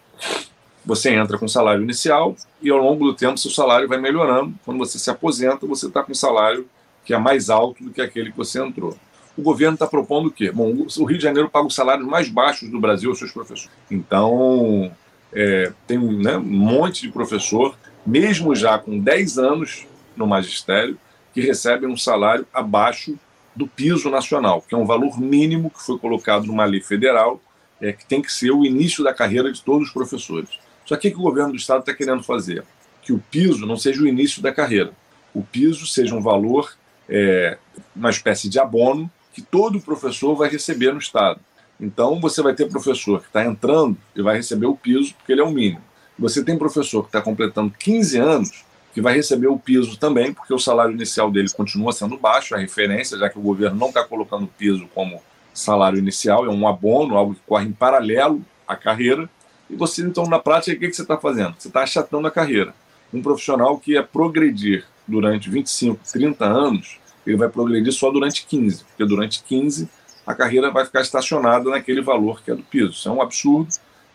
Você 0.89 1.13
entra 1.13 1.37
com 1.37 1.47
salário 1.47 1.83
inicial 1.83 2.35
e 2.59 2.71
ao 2.71 2.79
longo 2.79 3.05
do 3.05 3.13
tempo 3.13 3.37
seu 3.37 3.51
salário 3.51 3.87
vai 3.87 3.99
melhorando. 3.99 4.55
Quando 4.65 4.79
você 4.79 4.97
se 4.97 5.07
aposenta, 5.07 5.67
você 5.67 5.85
está 5.85 6.01
com 6.01 6.13
um 6.13 6.15
salário 6.15 6.67
que 7.05 7.13
é 7.13 7.17
mais 7.19 7.47
alto 7.51 7.83
do 7.83 7.91
que 7.91 8.01
aquele 8.01 8.31
que 8.31 8.37
você 8.37 8.59
entrou. 8.59 8.97
O 9.37 9.41
governo 9.43 9.75
está 9.75 9.85
propondo 9.85 10.29
o 10.29 10.31
quê? 10.31 10.51
Bom, 10.51 10.87
o 10.97 11.05
Rio 11.05 11.17
de 11.19 11.23
Janeiro 11.23 11.47
paga 11.47 11.67
os 11.67 11.75
salários 11.75 12.07
mais 12.07 12.27
baixos 12.27 12.71
do 12.71 12.79
Brasil 12.79 13.11
aos 13.11 13.19
seus 13.19 13.31
professores. 13.31 13.69
Então, 13.91 14.91
é, 15.31 15.71
tem 15.85 15.99
né, 15.99 16.37
um 16.37 16.41
monte 16.41 17.03
de 17.03 17.11
professor, 17.11 17.77
mesmo 18.03 18.55
já 18.55 18.79
com 18.79 18.97
10 18.97 19.37
anos 19.37 19.85
no 20.17 20.25
magistério, 20.25 20.97
que 21.35 21.41
recebem 21.41 21.87
um 21.87 21.97
salário 21.97 22.47
abaixo 22.51 23.15
do 23.55 23.67
piso 23.67 24.09
nacional, 24.09 24.63
que 24.67 24.73
é 24.73 24.77
um 24.77 24.87
valor 24.87 25.21
mínimo 25.21 25.69
que 25.69 25.83
foi 25.83 25.99
colocado 25.99 26.47
numa 26.47 26.65
lei 26.65 26.81
federal, 26.81 27.39
é, 27.79 27.93
que 27.93 28.07
tem 28.07 28.23
que 28.23 28.33
ser 28.33 28.49
o 28.49 28.65
início 28.65 29.03
da 29.03 29.13
carreira 29.13 29.51
de 29.51 29.61
todos 29.61 29.89
os 29.89 29.93
professores. 29.93 30.49
Só 30.89 30.97
que 30.97 31.07
o 31.07 31.11
que 31.11 31.17
o 31.17 31.21
governo 31.21 31.51
do 31.51 31.55
Estado 31.55 31.81
está 31.81 31.93
querendo 31.93 32.23
fazer? 32.23 32.63
Que 33.03 33.13
o 33.13 33.19
piso 33.29 33.63
não 33.67 33.77
seja 33.77 34.01
o 34.01 34.07
início 34.07 34.41
da 34.41 34.51
carreira. 34.51 34.91
O 35.35 35.43
piso 35.43 35.85
seja 35.85 36.15
um 36.15 36.21
valor, 36.21 36.73
é, 37.07 37.59
uma 37.95 38.09
espécie 38.09 38.49
de 38.49 38.57
abono, 38.57 39.07
que 39.31 39.39
todo 39.39 39.79
professor 39.79 40.35
vai 40.35 40.49
receber 40.49 40.91
no 40.91 40.97
Estado. 40.97 41.39
Então, 41.79 42.19
você 42.19 42.41
vai 42.41 42.55
ter 42.55 42.67
professor 42.67 43.21
que 43.21 43.27
está 43.27 43.45
entrando 43.45 43.95
e 44.15 44.23
vai 44.23 44.37
receber 44.37 44.65
o 44.65 44.75
piso, 44.75 45.13
porque 45.13 45.31
ele 45.31 45.41
é 45.41 45.43
o 45.43 45.51
mínimo. 45.51 45.83
Você 46.17 46.43
tem 46.43 46.57
professor 46.57 47.03
que 47.03 47.09
está 47.09 47.21
completando 47.21 47.71
15 47.77 48.17
anos, 48.17 48.65
que 48.91 48.99
vai 48.99 49.13
receber 49.13 49.45
o 49.45 49.59
piso 49.59 49.95
também, 49.95 50.33
porque 50.33 50.55
o 50.55 50.57
salário 50.57 50.95
inicial 50.95 51.29
dele 51.29 51.51
continua 51.51 51.91
sendo 51.91 52.17
baixo, 52.17 52.55
a 52.55 52.57
referência, 52.57 53.15
já 53.15 53.29
que 53.29 53.37
o 53.37 53.43
governo 53.43 53.77
não 53.77 53.89
está 53.89 54.03
colocando 54.03 54.45
o 54.45 54.47
piso 54.57 54.87
como 54.95 55.21
salário 55.53 55.99
inicial, 55.99 56.47
é 56.47 56.49
um 56.49 56.67
abono, 56.67 57.15
algo 57.15 57.35
que 57.35 57.41
corre 57.45 57.67
em 57.67 57.73
paralelo 57.73 58.43
à 58.67 58.75
carreira. 58.75 59.29
E 59.69 59.75
você, 59.75 60.01
então, 60.01 60.25
na 60.25 60.39
prática, 60.39 60.75
o 60.75 60.79
que, 60.79 60.87
que 60.87 60.95
você 60.95 61.03
está 61.03 61.17
fazendo? 61.17 61.55
Você 61.57 61.67
está 61.67 61.83
achatando 61.83 62.27
a 62.27 62.31
carreira. 62.31 62.73
Um 63.13 63.21
profissional 63.21 63.77
que 63.77 63.93
ia 63.93 64.03
progredir 64.03 64.85
durante 65.07 65.49
25, 65.49 65.99
30 66.11 66.45
anos, 66.45 66.99
ele 67.25 67.37
vai 67.37 67.49
progredir 67.49 67.91
só 67.91 68.11
durante 68.11 68.45
15, 68.45 68.83
porque 68.83 69.05
durante 69.05 69.43
15 69.43 69.89
a 70.25 70.35
carreira 70.35 70.69
vai 70.71 70.85
ficar 70.85 71.01
estacionada 71.01 71.69
naquele 71.69 72.01
valor 72.01 72.41
que 72.43 72.51
é 72.51 72.55
do 72.55 72.63
piso. 72.63 72.91
Isso 72.91 73.09
é 73.09 73.11
um 73.11 73.21
absurdo, 73.21 73.69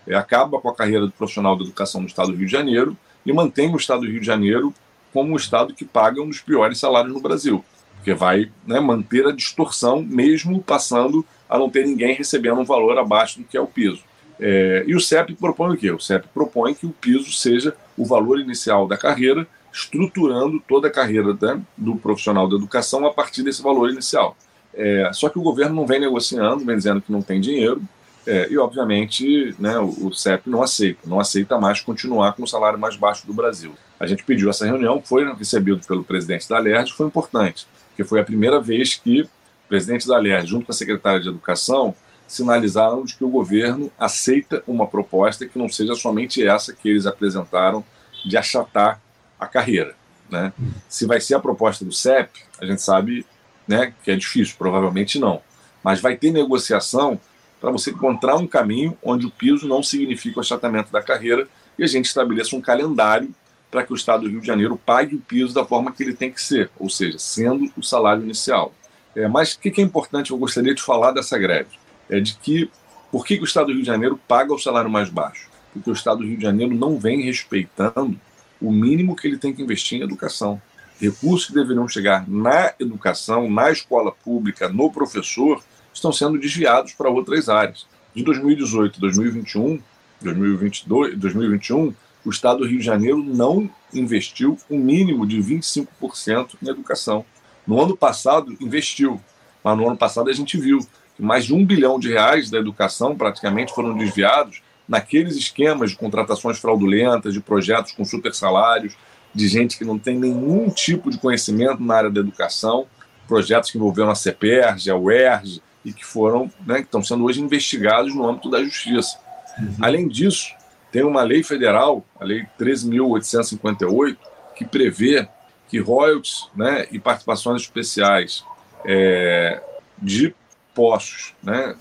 é, 0.07 0.15
acaba 0.15 0.61
com 0.61 0.69
a 0.69 0.75
carreira 0.75 1.07
do 1.07 1.13
profissional 1.13 1.57
da 1.57 1.65
educação 1.65 2.01
no 2.01 2.07
estado 2.07 2.31
do 2.31 2.37
Rio 2.37 2.47
de 2.47 2.53
Janeiro 2.53 2.97
e 3.25 3.33
mantém 3.33 3.73
o 3.73 3.77
estado 3.77 4.03
do 4.03 4.07
Rio 4.07 4.21
de 4.21 4.27
Janeiro 4.27 4.73
como 5.13 5.33
um 5.33 5.37
estado 5.37 5.75
que 5.75 5.85
paga 5.85 6.21
um 6.21 6.29
dos 6.29 6.41
piores 6.41 6.79
salários 6.79 7.13
no 7.13 7.21
Brasil, 7.21 7.65
porque 7.97 8.13
vai 8.13 8.51
né, 8.67 8.81
manter 8.81 9.27
a 9.27 9.33
distorção, 9.33 10.03
mesmo 10.03 10.63
passando 10.63 11.25
a 11.49 11.59
não 11.59 11.71
ter 11.71 11.87
ninguém 11.87 12.15
recebendo 12.15 12.61
um 12.61 12.65
valor 12.65 12.99
abaixo 12.99 13.39
do 13.39 13.45
que 13.45 13.57
é 13.57 13.61
o 13.61 13.67
piso. 13.67 14.03
É, 14.41 14.85
e 14.87 14.95
o 14.95 15.01
CEP 15.01 15.35
propõe 15.35 15.75
o 15.75 15.77
quê? 15.77 15.91
O 15.91 16.01
CEP 16.01 16.27
propõe 16.33 16.75
que 16.75 16.87
o 16.87 16.91
piso 16.91 17.33
seja 17.33 17.75
o 17.97 18.05
valor 18.05 18.41
inicial 18.41 18.87
da 18.87 18.97
carreira, 18.97 19.47
estruturando 19.73 20.63
toda 20.69 20.89
a 20.89 20.91
carreira 20.91 21.37
né, 21.41 21.61
do 21.77 21.97
profissional 21.97 22.49
da 22.49 22.57
educação 22.57 23.07
a 23.07 23.13
partir 23.13 23.43
desse 23.43 23.63
valor 23.63 23.91
inicial. 23.91 24.37
É, 24.73 25.11
só 25.13 25.29
que 25.29 25.39
o 25.39 25.43
governo 25.43 25.75
não 25.75 25.87
vem 25.87 26.01
negociando, 26.01 26.65
vem 26.65 26.77
dizendo 26.77 27.01
que 27.01 27.13
não 27.13 27.23
tem 27.23 27.41
dinheiro, 27.41 27.83
é, 28.27 28.49
e 28.51 28.57
obviamente 28.57 29.55
né, 29.59 29.79
o, 29.79 30.09
o 30.09 30.15
CEP 30.15 30.49
não 30.49 30.63
aceita, 30.63 31.01
não 31.05 31.21
aceita 31.21 31.59
mais 31.59 31.81
continuar 31.81 32.33
com 32.33 32.43
o 32.43 32.49
salário 32.49 32.79
mais 32.79 32.97
baixo 32.97 33.27
do 33.27 33.35
Brasil. 33.35 33.73
A 34.01 34.07
gente 34.07 34.25
pediu 34.25 34.51
essa 34.51 34.65
reunião, 34.65 35.01
foi 35.05 35.33
recebido 35.35 35.87
pelo 35.87 36.03
presidente 36.03 36.49
da 36.49 36.59
LERJ, 36.59 36.93
foi 36.93 37.07
importante, 37.07 37.67
porque 37.89 38.03
foi 38.03 38.21
a 38.21 38.25
primeira 38.25 38.61
vez 38.61 38.95
que 38.95 39.23
o 39.23 39.29
presidente 39.69 40.07
da 40.09 40.19
LER, 40.19 40.45
junto 40.47 40.67
com 40.67 40.73
a 40.73 40.75
secretária 40.75 41.21
de 41.21 41.29
Educação, 41.29 41.95
sinalizaram 42.35 43.05
de 43.05 43.15
que 43.15 43.25
o 43.25 43.29
governo 43.29 43.91
aceita 43.99 44.63
uma 44.67 44.87
proposta 44.87 45.47
que 45.47 45.59
não 45.59 45.69
seja 45.69 45.95
somente 45.95 46.47
essa 46.47 46.73
que 46.73 46.89
eles 46.89 47.07
apresentaram 47.07 47.85
de 48.27 48.37
achatar 48.37 49.01
a 49.39 49.47
carreira. 49.47 49.95
Né? 50.31 50.53
Se 50.89 51.07
vai 51.07 51.21
ser 51.21 51.35
a 51.35 51.41
proposta 51.41 51.85
do 51.85 51.93
CEP, 51.93 52.41
a 52.61 52.67
gente 52.67 52.83
sabe 52.83 53.25
né, 53.69 53.93
que 54.03 54.11
é 54.11 54.17
difícil, 54.17 54.57
provavelmente 54.59 55.19
não. 55.19 55.41
Mas 55.83 56.01
vai 56.01 56.17
ter 56.17 56.31
negociação 56.31 57.21
para 57.61 57.71
você 57.71 57.91
encontrar 57.91 58.37
um 58.37 58.47
caminho 58.47 58.97
onde 59.03 59.27
o 59.27 59.31
piso 59.31 59.69
não 59.69 59.83
significa 59.83 60.39
o 60.39 60.41
achatamento 60.41 60.91
da 60.91 61.03
carreira 61.03 61.47
e 61.79 61.85
a 61.85 61.87
gente 61.87 62.07
estabeleça 62.07 62.57
um 62.57 62.61
calendário 62.61 63.35
para 63.71 63.85
que 63.85 63.93
o 63.93 63.97
Estado 63.97 64.23
do 64.23 64.29
Rio 64.29 64.41
de 64.41 64.47
Janeiro 64.47 64.77
pague 64.85 65.17
o 65.17 65.21
piso 65.21 65.53
da 65.53 65.65
forma 65.65 65.93
que 65.93 66.03
ele 66.03 66.15
tem 66.15 66.31
que 66.31 66.41
ser, 66.41 66.71
ou 66.79 66.89
seja, 66.89 67.19
sendo 67.19 67.71
o 67.77 67.83
salário 67.83 68.23
inicial. 68.23 68.73
É, 69.17 69.27
mas 69.29 69.55
o 69.55 69.59
que 69.59 69.81
é 69.81 69.85
importante, 69.85 70.31
eu 70.31 70.39
gostaria 70.39 70.75
de 70.75 70.83
falar 70.83 71.13
dessa 71.13 71.39
greve, 71.39 71.71
é 72.09 72.21
de 72.21 72.35
que 72.35 72.71
por 73.11 73.25
que, 73.25 73.37
que 73.37 73.43
o 73.43 73.47
Estado 73.47 73.67
do 73.67 73.73
Rio 73.73 73.83
de 73.83 73.87
Janeiro 73.87 74.21
paga 74.27 74.53
o 74.53 74.59
salário 74.59 74.91
mais 74.91 75.09
baixo? 75.09 75.49
Porque 75.73 75.89
o 75.89 75.93
Estado 75.93 76.19
do 76.19 76.27
Rio 76.27 76.37
de 76.37 76.43
Janeiro 76.43 76.75
não 76.75 76.99
vem 76.99 77.23
respeitando 77.23 78.19
o 78.61 78.73
mínimo 78.73 79.15
que 79.15 79.29
ele 79.29 79.39
tem 79.39 79.55
que 79.55 79.63
investir 79.63 80.01
em 80.01 80.03
educação. 80.03 80.61
Recursos 81.01 81.47
que 81.47 81.55
deveriam 81.55 81.89
chegar 81.89 82.29
na 82.29 82.73
educação, 82.79 83.49
na 83.51 83.71
escola 83.71 84.11
pública, 84.11 84.69
no 84.69 84.91
professor, 84.91 85.63
estão 85.93 86.13
sendo 86.13 86.39
desviados 86.39 86.93
para 86.93 87.09
outras 87.09 87.49
áreas. 87.49 87.87
De 88.15 88.23
2018 88.25 88.97
a 88.97 89.01
2021, 89.01 89.81
2022, 90.21 91.17
2021, 91.17 91.95
o 92.25 92.31
Estado 92.31 92.61
do 92.61 92.67
Rio 92.67 92.79
de 92.79 92.85
Janeiro 92.85 93.23
não 93.23 93.71
investiu 93.93 94.59
um 94.71 94.79
mínimo 94.79 95.27
de 95.27 95.39
25% 95.39 96.57
em 96.63 96.69
educação. 96.69 97.25
No 97.67 97.81
ano 97.81 97.97
passado, 97.97 98.57
investiu, 98.61 99.21
mas 99.63 99.77
no 99.77 99.87
ano 99.87 99.97
passado 99.97 100.31
a 100.31 100.33
gente 100.33 100.59
viu 100.59 100.81
mais 101.23 101.45
de 101.45 101.55
um 101.55 101.65
bilhão 101.65 101.99
de 101.99 102.09
reais 102.11 102.51
da 102.51 102.59
educação 102.59 103.17
praticamente 103.17 103.73
foram 103.73 103.97
desviados 103.97 104.63
naqueles 104.89 105.37
esquemas 105.37 105.91
de 105.91 105.97
contratações 105.97 106.59
fraudulentas, 106.59 107.33
de 107.33 107.41
projetos 107.41 107.93
com 107.93 108.05
super 108.05 108.35
salários, 108.35 108.95
de 109.35 109.49
gente 109.49 109.79
que 109.79 109.85
não 109.85 109.99
tem 109.99 110.19
nenhum 110.19 110.69
tipo 110.71 111.11
de 111.11 111.19
conhecimento 111.19 111.83
na 111.83 111.95
área 111.97 112.11
da 112.11 112.21
educação, 112.21 112.87
projetos 113.27 113.71
que 113.71 113.79
envolveram 113.79 114.11
a 114.11 114.15
CEPERG, 114.15 114.91
a 114.91 114.97
UERJ, 114.97 115.63
e 115.85 115.93
que 115.93 116.05
foram, 116.05 116.51
né, 116.67 116.77
que 116.77 116.85
estão 116.85 117.03
sendo 117.03 117.25
hoje 117.25 117.41
investigados 117.41 118.15
no 118.15 118.27
âmbito 118.27 118.51
da 118.51 118.63
justiça. 118.63 119.19
Uhum. 119.59 119.77
Além 119.81 120.09
disso, 120.09 120.55
tem 120.91 121.03
uma 121.03 121.23
lei 121.23 121.43
federal, 121.43 122.05
a 122.19 122.25
Lei 122.25 122.47
13.858, 122.59 124.17
que 124.57 124.65
prevê 124.65 125.29
que 125.69 125.79
royalties 125.79 126.49
né, 126.55 126.87
e 126.91 126.99
participações 126.99 127.63
especiais 127.63 128.45
é, 128.87 129.61
de 130.01 130.35
postos 130.75 131.35
né, 131.43 131.77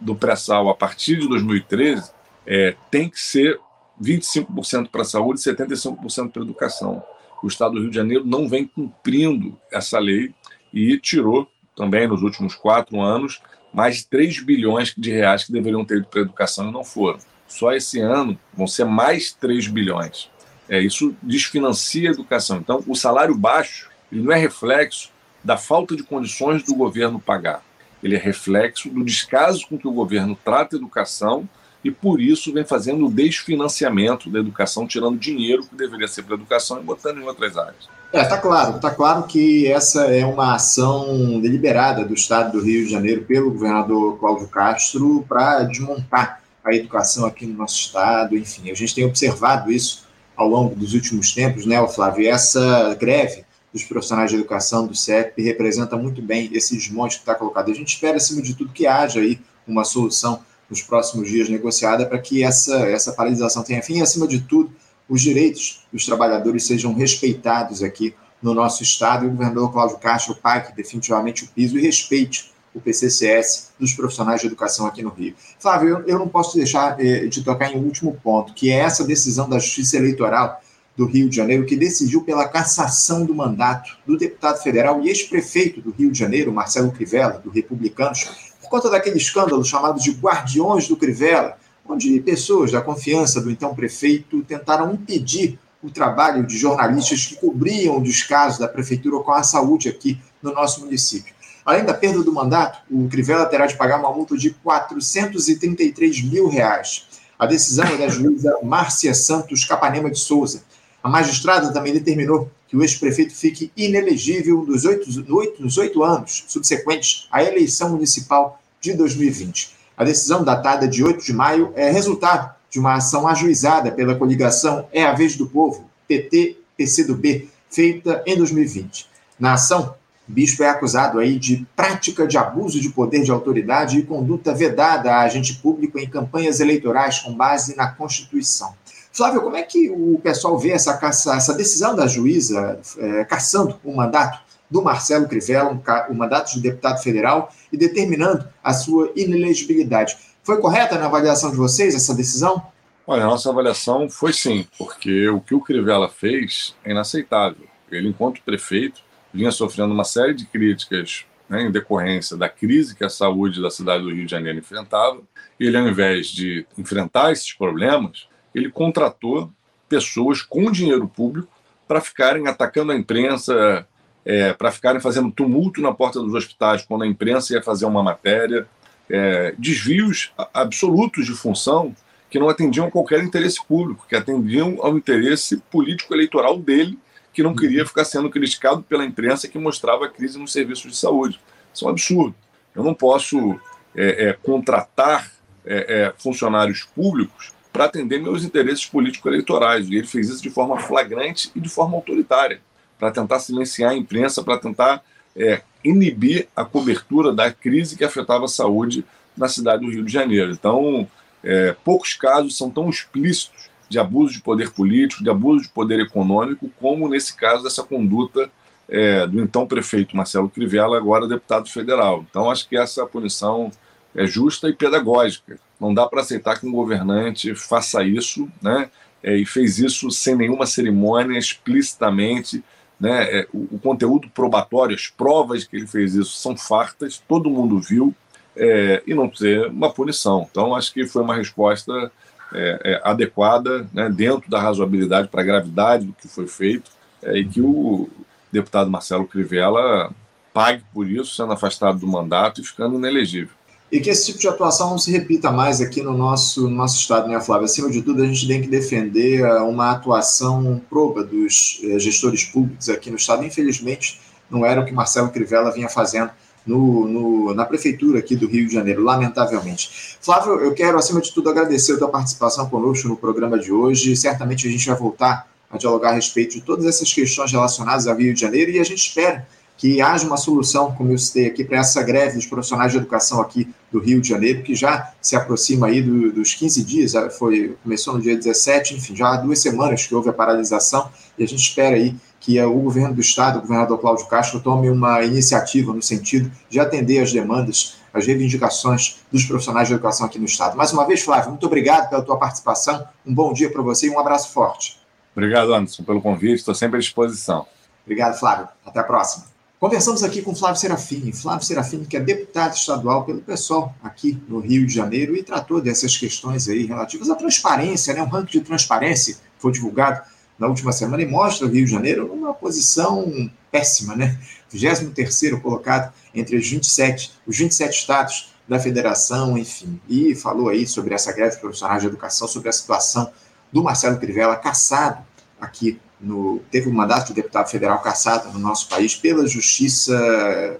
do 0.00 0.14
pré-sal 0.14 0.68
a 0.68 0.74
partir 0.74 1.16
de 1.16 1.28
2013 1.28 2.10
é, 2.46 2.74
tem 2.90 3.08
que 3.08 3.20
ser 3.20 3.58
25% 4.02 4.88
para 4.88 5.02
a 5.02 5.04
saúde 5.04 5.40
e 5.40 5.44
75% 5.44 6.30
para 6.30 6.42
a 6.42 6.44
educação. 6.44 7.02
O 7.42 7.46
Estado 7.46 7.74
do 7.74 7.80
Rio 7.80 7.90
de 7.90 7.96
Janeiro 7.96 8.24
não 8.24 8.48
vem 8.48 8.66
cumprindo 8.66 9.58
essa 9.72 9.98
lei 9.98 10.34
e 10.72 10.98
tirou 10.98 11.50
também 11.76 12.06
nos 12.06 12.22
últimos 12.22 12.54
quatro 12.54 13.00
anos 13.00 13.40
mais 13.72 13.98
de 13.98 14.06
3 14.06 14.42
bilhões 14.42 14.94
de 14.96 15.10
reais 15.10 15.44
que 15.44 15.52
deveriam 15.52 15.84
ter 15.84 15.98
ido 15.98 16.06
para 16.06 16.20
a 16.20 16.24
educação 16.24 16.68
e 16.68 16.72
não 16.72 16.84
foram. 16.84 17.18
Só 17.46 17.72
esse 17.72 18.00
ano 18.00 18.38
vão 18.52 18.66
ser 18.66 18.84
mais 18.84 19.32
3 19.32 19.68
bilhões. 19.68 20.30
É, 20.68 20.80
isso 20.80 21.14
desfinancia 21.22 22.10
a 22.10 22.12
educação. 22.12 22.58
Então, 22.58 22.82
o 22.86 22.94
salário 22.94 23.36
baixo 23.36 23.90
ele 24.10 24.22
não 24.22 24.32
é 24.32 24.36
reflexo 24.36 25.10
da 25.42 25.56
falta 25.56 25.96
de 25.96 26.02
condições 26.02 26.62
do 26.62 26.74
governo 26.74 27.20
pagar. 27.20 27.62
Ele 28.02 28.16
é 28.16 28.18
reflexo 28.18 28.88
do 28.88 29.04
descaso 29.04 29.66
com 29.68 29.78
que 29.78 29.88
o 29.88 29.92
governo 29.92 30.38
trata 30.42 30.76
a 30.76 30.78
educação 30.78 31.48
e 31.82 31.90
por 31.90 32.20
isso 32.20 32.52
vem 32.52 32.64
fazendo 32.64 33.06
o 33.06 33.10
desfinanciamento 33.10 34.28
da 34.28 34.38
educação, 34.38 34.86
tirando 34.86 35.18
dinheiro 35.18 35.64
que 35.64 35.74
deveria 35.74 36.06
ser 36.06 36.22
para 36.22 36.34
a 36.34 36.38
educação 36.38 36.78
e 36.78 36.82
botando 36.82 37.18
em 37.18 37.24
outras 37.24 37.56
áreas. 37.56 37.88
É, 38.12 38.24
tá 38.24 38.38
claro, 38.38 38.80
tá 38.80 38.90
claro 38.90 39.22
que 39.22 39.66
essa 39.68 40.06
é 40.06 40.24
uma 40.26 40.54
ação 40.54 41.40
deliberada 41.40 42.04
do 42.04 42.12
Estado 42.12 42.52
do 42.52 42.64
Rio 42.64 42.84
de 42.84 42.90
Janeiro 42.90 43.22
pelo 43.22 43.52
governador 43.52 44.18
Cláudio 44.18 44.48
Castro 44.48 45.24
para 45.28 45.62
desmontar 45.62 46.42
a 46.64 46.74
educação 46.74 47.24
aqui 47.24 47.46
no 47.46 47.56
nosso 47.56 47.76
estado, 47.76 48.36
enfim, 48.36 48.70
a 48.70 48.74
gente 48.74 48.94
tem 48.94 49.06
observado 49.06 49.72
isso 49.72 50.04
ao 50.36 50.48
longo 50.48 50.74
dos 50.74 50.92
últimos 50.92 51.32
tempos, 51.32 51.64
né, 51.64 51.86
Flávio? 51.88 52.28
Essa 52.28 52.94
greve 53.00 53.44
dos 53.72 53.84
profissionais 53.84 54.30
de 54.30 54.36
educação 54.36 54.86
do 54.86 54.94
CEP 54.94 55.42
representa 55.42 55.96
muito 55.96 56.20
bem 56.20 56.50
esse 56.52 56.76
desmonte 56.76 57.16
que 57.16 57.22
está 57.22 57.34
colocado. 57.34 57.70
A 57.70 57.74
gente 57.74 57.94
espera, 57.94 58.16
acima 58.16 58.42
de 58.42 58.54
tudo, 58.54 58.72
que 58.72 58.86
haja 58.86 59.20
aí 59.20 59.40
uma 59.66 59.84
solução 59.84 60.42
nos 60.68 60.82
próximos 60.82 61.28
dias 61.28 61.48
negociada 61.48 62.06
para 62.06 62.18
que 62.18 62.42
essa, 62.42 62.76
essa 62.88 63.12
paralisação 63.12 63.62
tenha 63.62 63.82
fim 63.82 63.98
e, 63.98 64.02
acima 64.02 64.26
de 64.26 64.40
tudo, 64.40 64.72
os 65.08 65.20
direitos 65.20 65.84
dos 65.92 66.06
trabalhadores 66.06 66.64
sejam 66.64 66.94
respeitados 66.94 67.82
aqui 67.82 68.14
no 68.40 68.54
nosso 68.54 68.82
Estado 68.82 69.24
e 69.24 69.28
o 69.28 69.32
governador 69.32 69.72
Cláudio 69.72 69.98
Castro 69.98 70.34
pague 70.34 70.74
definitivamente 70.74 71.44
o 71.44 71.48
piso 71.48 71.76
e 71.76 71.82
respeite 71.82 72.52
o 72.72 72.80
PCCS 72.80 73.72
dos 73.78 73.92
profissionais 73.92 74.40
de 74.40 74.46
educação 74.46 74.86
aqui 74.86 75.02
no 75.02 75.10
Rio. 75.10 75.34
Flávio, 75.58 75.88
eu, 75.88 76.06
eu 76.06 76.18
não 76.18 76.28
posso 76.28 76.56
deixar 76.56 76.96
eh, 77.00 77.26
de 77.26 77.42
tocar 77.42 77.72
em 77.72 77.76
um 77.76 77.84
último 77.84 78.16
ponto, 78.22 78.54
que 78.54 78.70
é 78.70 78.76
essa 78.76 79.04
decisão 79.04 79.48
da 79.48 79.58
Justiça 79.58 79.96
Eleitoral 79.96 80.62
do 81.00 81.06
Rio 81.06 81.30
de 81.30 81.36
Janeiro, 81.36 81.64
que 81.64 81.76
decidiu 81.76 82.20
pela 82.20 82.46
cassação 82.46 83.24
do 83.24 83.34
mandato 83.34 83.96
do 84.06 84.18
deputado 84.18 84.62
federal 84.62 85.00
e 85.00 85.08
ex-prefeito 85.08 85.80
do 85.80 85.92
Rio 85.92 86.12
de 86.12 86.18
Janeiro, 86.18 86.52
Marcelo 86.52 86.92
Crivella, 86.92 87.38
do 87.42 87.48
Republicanos, 87.48 88.52
conta 88.68 88.90
daquele 88.90 89.16
escândalo 89.16 89.64
chamado 89.64 89.98
de 89.98 90.10
Guardiões 90.10 90.86
do 90.86 90.98
Crivella, 90.98 91.56
onde 91.88 92.20
pessoas 92.20 92.70
da 92.70 92.82
confiança 92.82 93.40
do 93.40 93.50
então 93.50 93.74
prefeito 93.74 94.42
tentaram 94.42 94.92
impedir 94.92 95.58
o 95.82 95.90
trabalho 95.90 96.46
de 96.46 96.58
jornalistas 96.58 97.24
que 97.24 97.36
cobriam 97.36 97.96
o 97.96 98.02
descaso 98.02 98.60
da 98.60 98.68
prefeitura 98.68 99.22
com 99.24 99.32
a 99.32 99.42
saúde 99.42 99.88
aqui 99.88 100.20
no 100.42 100.52
nosso 100.52 100.80
município. 100.80 101.34
Além 101.64 101.82
da 101.82 101.94
perda 101.94 102.22
do 102.22 102.30
mandato, 102.30 102.82
o 102.90 103.08
Crivella 103.08 103.46
terá 103.46 103.66
de 103.66 103.74
pagar 103.74 103.98
uma 103.98 104.12
multa 104.12 104.36
de 104.36 104.50
433 104.50 106.22
mil 106.24 106.46
reais. 106.46 107.06
A 107.38 107.46
decisão 107.46 107.86
é 107.86 107.96
da 107.96 108.08
juíza 108.08 108.54
Márcia 108.62 109.14
Santos 109.14 109.64
Capanema 109.64 110.10
de 110.10 110.18
Souza. 110.18 110.62
A 111.02 111.08
magistrada 111.08 111.72
também 111.72 111.92
determinou 111.92 112.50
que 112.68 112.76
o 112.76 112.82
ex-prefeito 112.82 113.34
fique 113.34 113.72
inelegível 113.76 114.64
nos 114.64 114.84
oito, 114.84 115.10
nos 115.58 115.78
oito 115.78 116.02
anos 116.02 116.44
subsequentes 116.46 117.26
à 117.30 117.42
eleição 117.42 117.90
municipal 117.90 118.60
de 118.80 118.94
2020. 118.94 119.74
A 119.96 120.04
decisão 120.04 120.44
datada 120.44 120.86
de 120.86 121.02
8 121.02 121.24
de 121.24 121.32
maio 121.32 121.72
é 121.74 121.90
resultado 121.90 122.54
de 122.70 122.78
uma 122.78 122.94
ação 122.94 123.26
ajuizada 123.26 123.90
pela 123.90 124.14
coligação 124.14 124.86
É 124.92 125.04
a 125.04 125.12
Vez 125.12 125.36
do 125.36 125.46
Povo, 125.46 125.90
PT-PCdoB, 126.06 127.50
feita 127.68 128.22
em 128.26 128.36
2020. 128.36 129.08
Na 129.38 129.54
ação, 129.54 129.94
o 130.28 130.32
bispo 130.32 130.62
é 130.62 130.68
acusado 130.68 131.18
aí 131.18 131.38
de 131.38 131.66
prática 131.74 132.26
de 132.26 132.38
abuso 132.38 132.80
de 132.80 132.90
poder 132.90 133.22
de 133.22 133.30
autoridade 133.30 133.98
e 133.98 134.02
conduta 134.02 134.54
vedada 134.54 135.12
a 135.12 135.22
agente 135.22 135.54
público 135.54 135.98
em 135.98 136.08
campanhas 136.08 136.60
eleitorais 136.60 137.18
com 137.18 137.34
base 137.34 137.76
na 137.76 137.88
Constituição. 137.88 138.72
Flávio, 139.12 139.42
como 139.42 139.56
é 139.56 139.62
que 139.62 139.90
o 139.90 140.18
pessoal 140.22 140.58
vê 140.58 140.70
essa, 140.70 140.98
essa 141.02 141.54
decisão 141.54 141.94
da 141.96 142.06
juíza 142.06 142.80
é, 142.98 143.24
caçando 143.24 143.78
o 143.84 143.94
mandato 143.94 144.40
do 144.70 144.82
Marcelo 144.82 145.26
Crivella, 145.26 145.72
um, 146.08 146.14
mandato 146.14 146.54
de 146.54 146.60
deputado 146.60 147.02
federal, 147.02 147.52
e 147.72 147.76
determinando 147.76 148.46
a 148.62 148.72
sua 148.72 149.10
inelegibilidade. 149.16 150.16
Foi 150.44 150.60
correta 150.60 150.96
na 150.96 151.06
avaliação 151.06 151.50
de 151.50 151.56
vocês 151.56 151.94
essa 151.94 152.14
decisão? 152.14 152.62
Olha, 153.06 153.24
a 153.24 153.26
nossa 153.26 153.50
avaliação 153.50 154.08
foi 154.08 154.32
sim, 154.32 154.64
porque 154.78 155.28
o 155.28 155.40
que 155.40 155.54
o 155.54 155.60
Crivella 155.60 156.08
fez 156.08 156.76
é 156.84 156.92
inaceitável. 156.92 157.66
Ele, 157.90 158.08
enquanto 158.08 158.40
prefeito, 158.42 159.00
vinha 159.34 159.50
sofrendo 159.50 159.92
uma 159.92 160.04
série 160.04 160.34
de 160.34 160.46
críticas 160.46 161.24
né, 161.48 161.62
em 161.62 161.72
decorrência 161.72 162.36
da 162.36 162.48
crise 162.48 162.94
que 162.94 163.04
a 163.04 163.08
saúde 163.08 163.60
da 163.60 163.70
cidade 163.70 164.04
do 164.04 164.14
Rio 164.14 164.24
de 164.24 164.30
Janeiro 164.30 164.60
enfrentava. 164.60 165.20
Ele, 165.58 165.76
ao 165.76 165.88
invés 165.88 166.28
de 166.28 166.64
enfrentar 166.78 167.32
esses 167.32 167.52
problemas, 167.52 168.28
ele 168.54 168.70
contratou 168.70 169.50
pessoas 169.88 170.42
com 170.42 170.70
dinheiro 170.70 171.08
público 171.08 171.48
para 171.86 172.00
ficarem 172.00 172.46
atacando 172.46 172.92
a 172.92 172.96
imprensa, 172.96 173.86
é, 174.24 174.52
para 174.52 174.70
ficarem 174.70 175.00
fazendo 175.00 175.30
tumulto 175.32 175.80
na 175.80 175.92
porta 175.92 176.20
dos 176.20 176.34
hospitais 176.34 176.84
quando 176.84 177.02
a 177.02 177.06
imprensa 177.06 177.54
ia 177.54 177.62
fazer 177.62 177.84
uma 177.84 178.02
matéria, 178.02 178.66
é, 179.08 179.54
desvios 179.58 180.32
absolutos 180.54 181.26
de 181.26 181.32
função 181.32 181.94
que 182.30 182.38
não 182.38 182.48
atendiam 182.48 182.86
a 182.86 182.90
qualquer 182.90 183.24
interesse 183.24 183.64
público, 183.66 184.06
que 184.08 184.14
atendiam 184.14 184.78
ao 184.80 184.96
interesse 184.96 185.56
político-eleitoral 185.68 186.56
dele, 186.58 186.96
que 187.32 187.42
não 187.42 187.56
queria 187.56 187.84
ficar 187.84 188.04
sendo 188.04 188.30
criticado 188.30 188.82
pela 188.82 189.04
imprensa 189.04 189.48
que 189.48 189.58
mostrava 189.58 190.04
a 190.04 190.08
crise 190.08 190.38
nos 190.38 190.52
serviços 190.52 190.92
de 190.92 190.96
saúde. 190.96 191.40
Isso 191.74 191.84
é 191.84 191.88
um 191.88 191.90
absurdo. 191.90 192.34
Eu 192.72 192.84
não 192.84 192.94
posso 192.94 193.58
é, 193.96 194.28
é 194.28 194.32
contratar 194.32 195.32
é, 195.64 196.04
é, 196.04 196.14
funcionários 196.16 196.84
públicos 196.84 197.52
para 197.72 197.84
atender 197.84 198.20
meus 198.20 198.44
interesses 198.44 198.84
político-eleitorais. 198.86 199.88
E 199.88 199.96
ele 199.96 200.06
fez 200.06 200.28
isso 200.28 200.42
de 200.42 200.50
forma 200.50 200.78
flagrante 200.78 201.50
e 201.54 201.60
de 201.60 201.68
forma 201.68 201.96
autoritária 201.96 202.60
para 202.98 203.10
tentar 203.10 203.38
silenciar 203.38 203.92
a 203.92 203.96
imprensa, 203.96 204.42
para 204.42 204.58
tentar 204.58 205.02
é, 205.34 205.62
inibir 205.82 206.48
a 206.54 206.64
cobertura 206.64 207.32
da 207.32 207.50
crise 207.50 207.96
que 207.96 208.04
afetava 208.04 208.44
a 208.44 208.48
saúde 208.48 209.04
na 209.36 209.48
cidade 209.48 209.84
do 209.84 209.90
Rio 209.90 210.04
de 210.04 210.12
Janeiro. 210.12 210.52
Então, 210.52 211.08
é, 211.42 211.74
poucos 211.84 212.14
casos 212.14 212.56
são 212.56 212.70
tão 212.70 212.90
explícitos 212.90 213.70
de 213.88 213.98
abuso 213.98 214.34
de 214.34 214.42
poder 214.42 214.70
político, 214.70 215.24
de 215.24 215.30
abuso 215.30 215.64
de 215.64 215.70
poder 215.70 215.98
econômico, 216.00 216.70
como 216.78 217.08
nesse 217.08 217.34
caso 217.34 217.64
dessa 217.64 217.82
conduta 217.82 218.50
é, 218.88 219.26
do 219.26 219.40
então 219.40 219.66
prefeito 219.66 220.16
Marcelo 220.16 220.48
Crivella, 220.48 220.96
agora 220.96 221.26
deputado 221.26 221.68
federal. 221.68 222.24
Então, 222.28 222.50
acho 222.50 222.68
que 222.68 222.76
essa 222.76 223.06
punição 223.06 223.70
é 224.14 224.26
justa 224.26 224.68
e 224.68 224.74
pedagógica. 224.74 225.58
Não 225.80 225.94
dá 225.94 226.06
para 226.06 226.20
aceitar 226.20 226.60
que 226.60 226.66
um 226.66 226.72
governante 226.72 227.54
faça 227.54 228.04
isso, 228.04 228.48
né? 228.60 228.90
É, 229.22 229.36
e 229.36 229.44
fez 229.44 229.78
isso 229.78 230.10
sem 230.10 230.34
nenhuma 230.34 230.66
cerimônia, 230.66 231.38
explicitamente. 231.38 232.62
Né? 232.98 233.40
É, 233.40 233.48
o, 233.52 233.76
o, 233.76 233.78
conteúdo 233.78 234.28
probatório, 234.30 234.94
as 234.94 235.08
provas 235.08 235.64
que 235.64 235.76
ele 235.76 235.86
fez 235.86 236.14
isso 236.14 236.36
são 236.38 236.56
fartas, 236.56 237.22
todo 237.26 237.50
mundo 237.50 237.80
viu, 237.80 238.14
é, 238.56 239.02
e 239.06 239.14
não 239.14 239.28
ter 239.28 239.66
uma 239.68 239.90
punição. 239.90 240.46
Então, 240.50 240.74
acho 240.74 240.92
que 240.92 241.06
foi 241.06 241.22
uma 241.22 241.34
resposta 241.34 242.12
é, 242.52 242.80
é, 242.84 243.00
adequada, 243.04 243.88
né, 243.92 244.08
dentro 244.08 244.50
da 244.50 244.60
razoabilidade 244.60 245.28
para 245.28 245.40
a 245.40 245.44
gravidade 245.44 246.06
do 246.06 246.12
que 246.12 246.28
foi 246.28 246.46
feito, 246.46 246.90
é, 247.22 247.38
e 247.38 247.44
que 247.48 247.60
o 247.60 248.08
deputado 248.52 248.90
Marcelo 248.90 249.26
Crivella 249.26 250.10
pague 250.52 250.82
por 250.92 251.08
isso, 251.08 251.34
sendo 251.34 251.52
afastado 251.52 251.98
do 251.98 252.06
mandato 252.06 252.60
e 252.60 252.64
ficando 252.64 252.96
inelegível. 252.96 253.54
E 253.90 253.98
que 253.98 254.08
esse 254.08 254.26
tipo 254.26 254.38
de 254.38 254.46
atuação 254.46 254.90
não 254.90 254.98
se 254.98 255.10
repita 255.10 255.50
mais 255.50 255.80
aqui 255.80 256.00
no 256.00 256.16
nosso, 256.16 256.62
no 256.62 256.76
nosso 256.76 257.00
estado, 257.00 257.28
né, 257.28 257.40
Flávio? 257.40 257.64
Acima 257.64 257.90
de 257.90 258.00
tudo, 258.02 258.22
a 258.22 258.26
gente 258.26 258.46
tem 258.46 258.62
que 258.62 258.68
defender 258.68 259.42
uh, 259.44 259.68
uma 259.68 259.90
atuação 259.90 260.80
proba 260.88 261.24
dos 261.24 261.80
uh, 261.82 261.98
gestores 261.98 262.44
públicos 262.44 262.88
aqui 262.88 263.10
no 263.10 263.16
estado. 263.16 263.44
Infelizmente, 263.44 264.20
não 264.48 264.64
era 264.64 264.80
o 264.80 264.84
que 264.84 264.92
Marcelo 264.92 265.30
Crivella 265.30 265.72
vinha 265.72 265.88
fazendo 265.88 266.30
no, 266.64 267.08
no, 267.08 267.54
na 267.54 267.64
prefeitura 267.64 268.20
aqui 268.20 268.36
do 268.36 268.46
Rio 268.46 268.66
de 268.66 268.74
Janeiro, 268.74 269.02
lamentavelmente. 269.02 270.16
Flávio, 270.20 270.60
eu 270.60 270.72
quero, 270.72 270.96
acima 270.96 271.20
de 271.20 271.32
tudo, 271.32 271.50
agradecer 271.50 271.94
a 271.94 271.98
tua 271.98 272.08
participação 272.08 272.68
conosco 272.68 273.08
no 273.08 273.16
programa 273.16 273.58
de 273.58 273.72
hoje. 273.72 274.14
Certamente 274.14 274.68
a 274.68 274.70
gente 274.70 274.86
vai 274.86 274.96
voltar 274.96 275.48
a 275.68 275.76
dialogar 275.76 276.10
a 276.10 276.14
respeito 276.14 276.54
de 276.54 276.60
todas 276.60 276.84
essas 276.84 277.12
questões 277.12 277.50
relacionadas 277.50 278.06
ao 278.06 278.16
Rio 278.16 278.34
de 278.34 278.40
Janeiro 278.40 278.70
e 278.70 278.78
a 278.78 278.84
gente 278.84 279.06
espera 279.06 279.46
que 279.80 279.98
haja 280.02 280.26
uma 280.26 280.36
solução, 280.36 280.92
como 280.92 281.10
eu 281.10 281.16
citei 281.16 281.46
aqui, 281.46 281.64
para 281.64 281.78
essa 281.78 282.02
greve 282.02 282.34
dos 282.34 282.44
profissionais 282.44 282.92
de 282.92 282.98
educação 282.98 283.40
aqui 283.40 283.66
do 283.90 283.98
Rio 283.98 284.20
de 284.20 284.28
Janeiro, 284.28 284.62
que 284.62 284.74
já 284.74 285.14
se 285.22 285.34
aproxima 285.34 285.86
aí 285.86 286.02
do, 286.02 286.30
dos 286.30 286.52
15 286.52 286.84
dias, 286.84 287.14
foi, 287.38 287.74
começou 287.82 288.12
no 288.12 288.20
dia 288.20 288.36
17, 288.36 288.96
enfim, 288.96 289.16
já 289.16 289.30
há 289.32 289.36
duas 289.38 289.58
semanas 289.58 290.06
que 290.06 290.14
houve 290.14 290.28
a 290.28 290.34
paralisação, 290.34 291.08
e 291.38 291.42
a 291.42 291.48
gente 291.48 291.60
espera 291.60 291.96
aí 291.96 292.14
que 292.38 292.60
o 292.62 292.78
governo 292.78 293.14
do 293.14 293.22
Estado, 293.22 293.56
o 293.56 293.62
governador 293.62 293.98
Cláudio 293.98 294.26
Castro, 294.26 294.60
tome 294.60 294.90
uma 294.90 295.22
iniciativa 295.22 295.94
no 295.94 296.02
sentido 296.02 296.52
de 296.68 296.78
atender 296.78 297.22
as 297.22 297.32
demandas, 297.32 297.96
as 298.12 298.26
reivindicações 298.26 299.20
dos 299.32 299.46
profissionais 299.46 299.88
de 299.88 299.94
educação 299.94 300.26
aqui 300.26 300.38
no 300.38 300.44
Estado. 300.44 300.76
Mais 300.76 300.92
uma 300.92 301.06
vez, 301.06 301.22
Flávio, 301.22 301.52
muito 301.52 301.64
obrigado 301.64 302.10
pela 302.10 302.20
tua 302.20 302.36
participação, 302.36 303.02
um 303.26 303.32
bom 303.32 303.54
dia 303.54 303.70
para 303.72 303.80
você 303.80 304.08
e 304.08 304.10
um 304.10 304.18
abraço 304.20 304.52
forte. 304.52 305.00
Obrigado, 305.34 305.72
Anderson, 305.72 306.02
pelo 306.02 306.20
convite, 306.20 306.56
estou 306.56 306.74
sempre 306.74 306.98
à 306.98 307.00
disposição. 307.00 307.66
Obrigado, 308.04 308.38
Flávio. 308.38 308.68
Até 308.84 309.00
a 309.00 309.04
próxima. 309.04 309.49
Conversamos 309.80 310.22
aqui 310.22 310.42
com 310.42 310.54
Flávio 310.54 310.78
Serafini. 310.78 311.32
Flávio 311.32 311.66
Serafini, 311.66 312.04
que 312.04 312.14
é 312.14 312.20
deputado 312.20 312.74
estadual 312.74 313.24
pelo 313.24 313.40
PSOL 313.40 313.94
aqui 314.02 314.38
no 314.46 314.58
Rio 314.58 314.86
de 314.86 314.92
Janeiro 314.92 315.34
e 315.34 315.42
tratou 315.42 315.80
dessas 315.80 316.18
questões 316.18 316.68
aí 316.68 316.84
relativas 316.84 317.30
à 317.30 317.34
transparência, 317.34 318.12
né? 318.12 318.22
Um 318.22 318.28
ranking 318.28 318.58
de 318.58 318.60
transparência 318.60 319.38
foi 319.58 319.72
divulgado 319.72 320.20
na 320.58 320.66
última 320.66 320.92
semana 320.92 321.22
e 321.22 321.26
mostra 321.26 321.66
o 321.66 321.70
Rio 321.70 321.86
de 321.86 321.90
Janeiro 321.90 322.28
numa 322.28 322.52
posição 322.52 323.50
péssima, 323.72 324.14
né? 324.14 324.38
23 324.70 325.58
colocado 325.62 326.12
entre 326.34 326.58
os 326.58 326.68
27, 326.68 327.32
os 327.46 327.56
27 327.56 328.00
estados 328.00 328.52
da 328.68 328.78
federação, 328.78 329.56
enfim. 329.56 329.98
E 330.06 330.34
falou 330.34 330.68
aí 330.68 330.86
sobre 330.86 331.14
essa 331.14 331.32
greve 331.32 331.56
profissional 331.56 331.98
de 331.98 332.06
educação, 332.06 332.46
sobre 332.46 332.68
a 332.68 332.72
situação 332.72 333.32
do 333.72 333.82
Marcelo 333.82 334.18
Crivella, 334.18 334.56
caçado 334.56 335.24
aqui 335.58 335.98
no, 336.20 336.60
teve 336.70 336.88
um 336.88 336.92
mandato 336.92 337.28
de 337.28 337.34
deputado 337.34 337.68
federal 337.70 338.00
caçado 338.00 338.52
no 338.52 338.58
nosso 338.58 338.88
país 338.88 339.14
pela 339.14 339.46
justiça, 339.46 340.78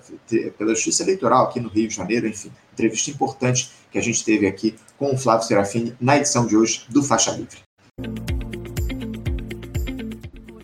pela 0.58 0.74
justiça 0.74 1.02
eleitoral 1.02 1.46
aqui 1.46 1.58
no 1.58 1.68
Rio 1.68 1.88
de 1.88 1.94
Janeiro, 1.94 2.26
enfim, 2.26 2.50
entrevista 2.72 3.10
importante 3.10 3.70
que 3.90 3.98
a 3.98 4.02
gente 4.02 4.24
teve 4.24 4.46
aqui 4.46 4.76
com 4.98 5.14
o 5.14 5.18
Flávio 5.18 5.46
Serafini 5.46 5.96
na 6.00 6.16
edição 6.16 6.46
de 6.46 6.56
hoje 6.56 6.84
do 6.88 7.02
Faixa 7.02 7.30
Livre. 7.32 7.58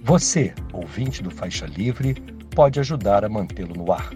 Você, 0.02 0.54
ouvinte 0.72 1.22
do 1.22 1.30
Faixa 1.30 1.66
Livre, 1.66 2.14
pode 2.54 2.78
ajudar 2.78 3.24
a 3.24 3.28
mantê-lo 3.28 3.74
no 3.74 3.92
ar. 3.92 4.12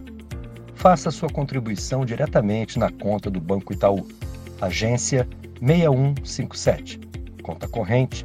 Faça 0.75 1.11
sua 1.11 1.29
contribuição 1.29 2.05
diretamente 2.05 2.79
na 2.79 2.91
conta 2.91 3.31
do 3.31 3.41
Banco 3.41 3.73
Itaú, 3.73 4.07
agência 4.61 5.29
6157, 5.61 7.01
conta 7.43 7.69
corrente 7.69 8.25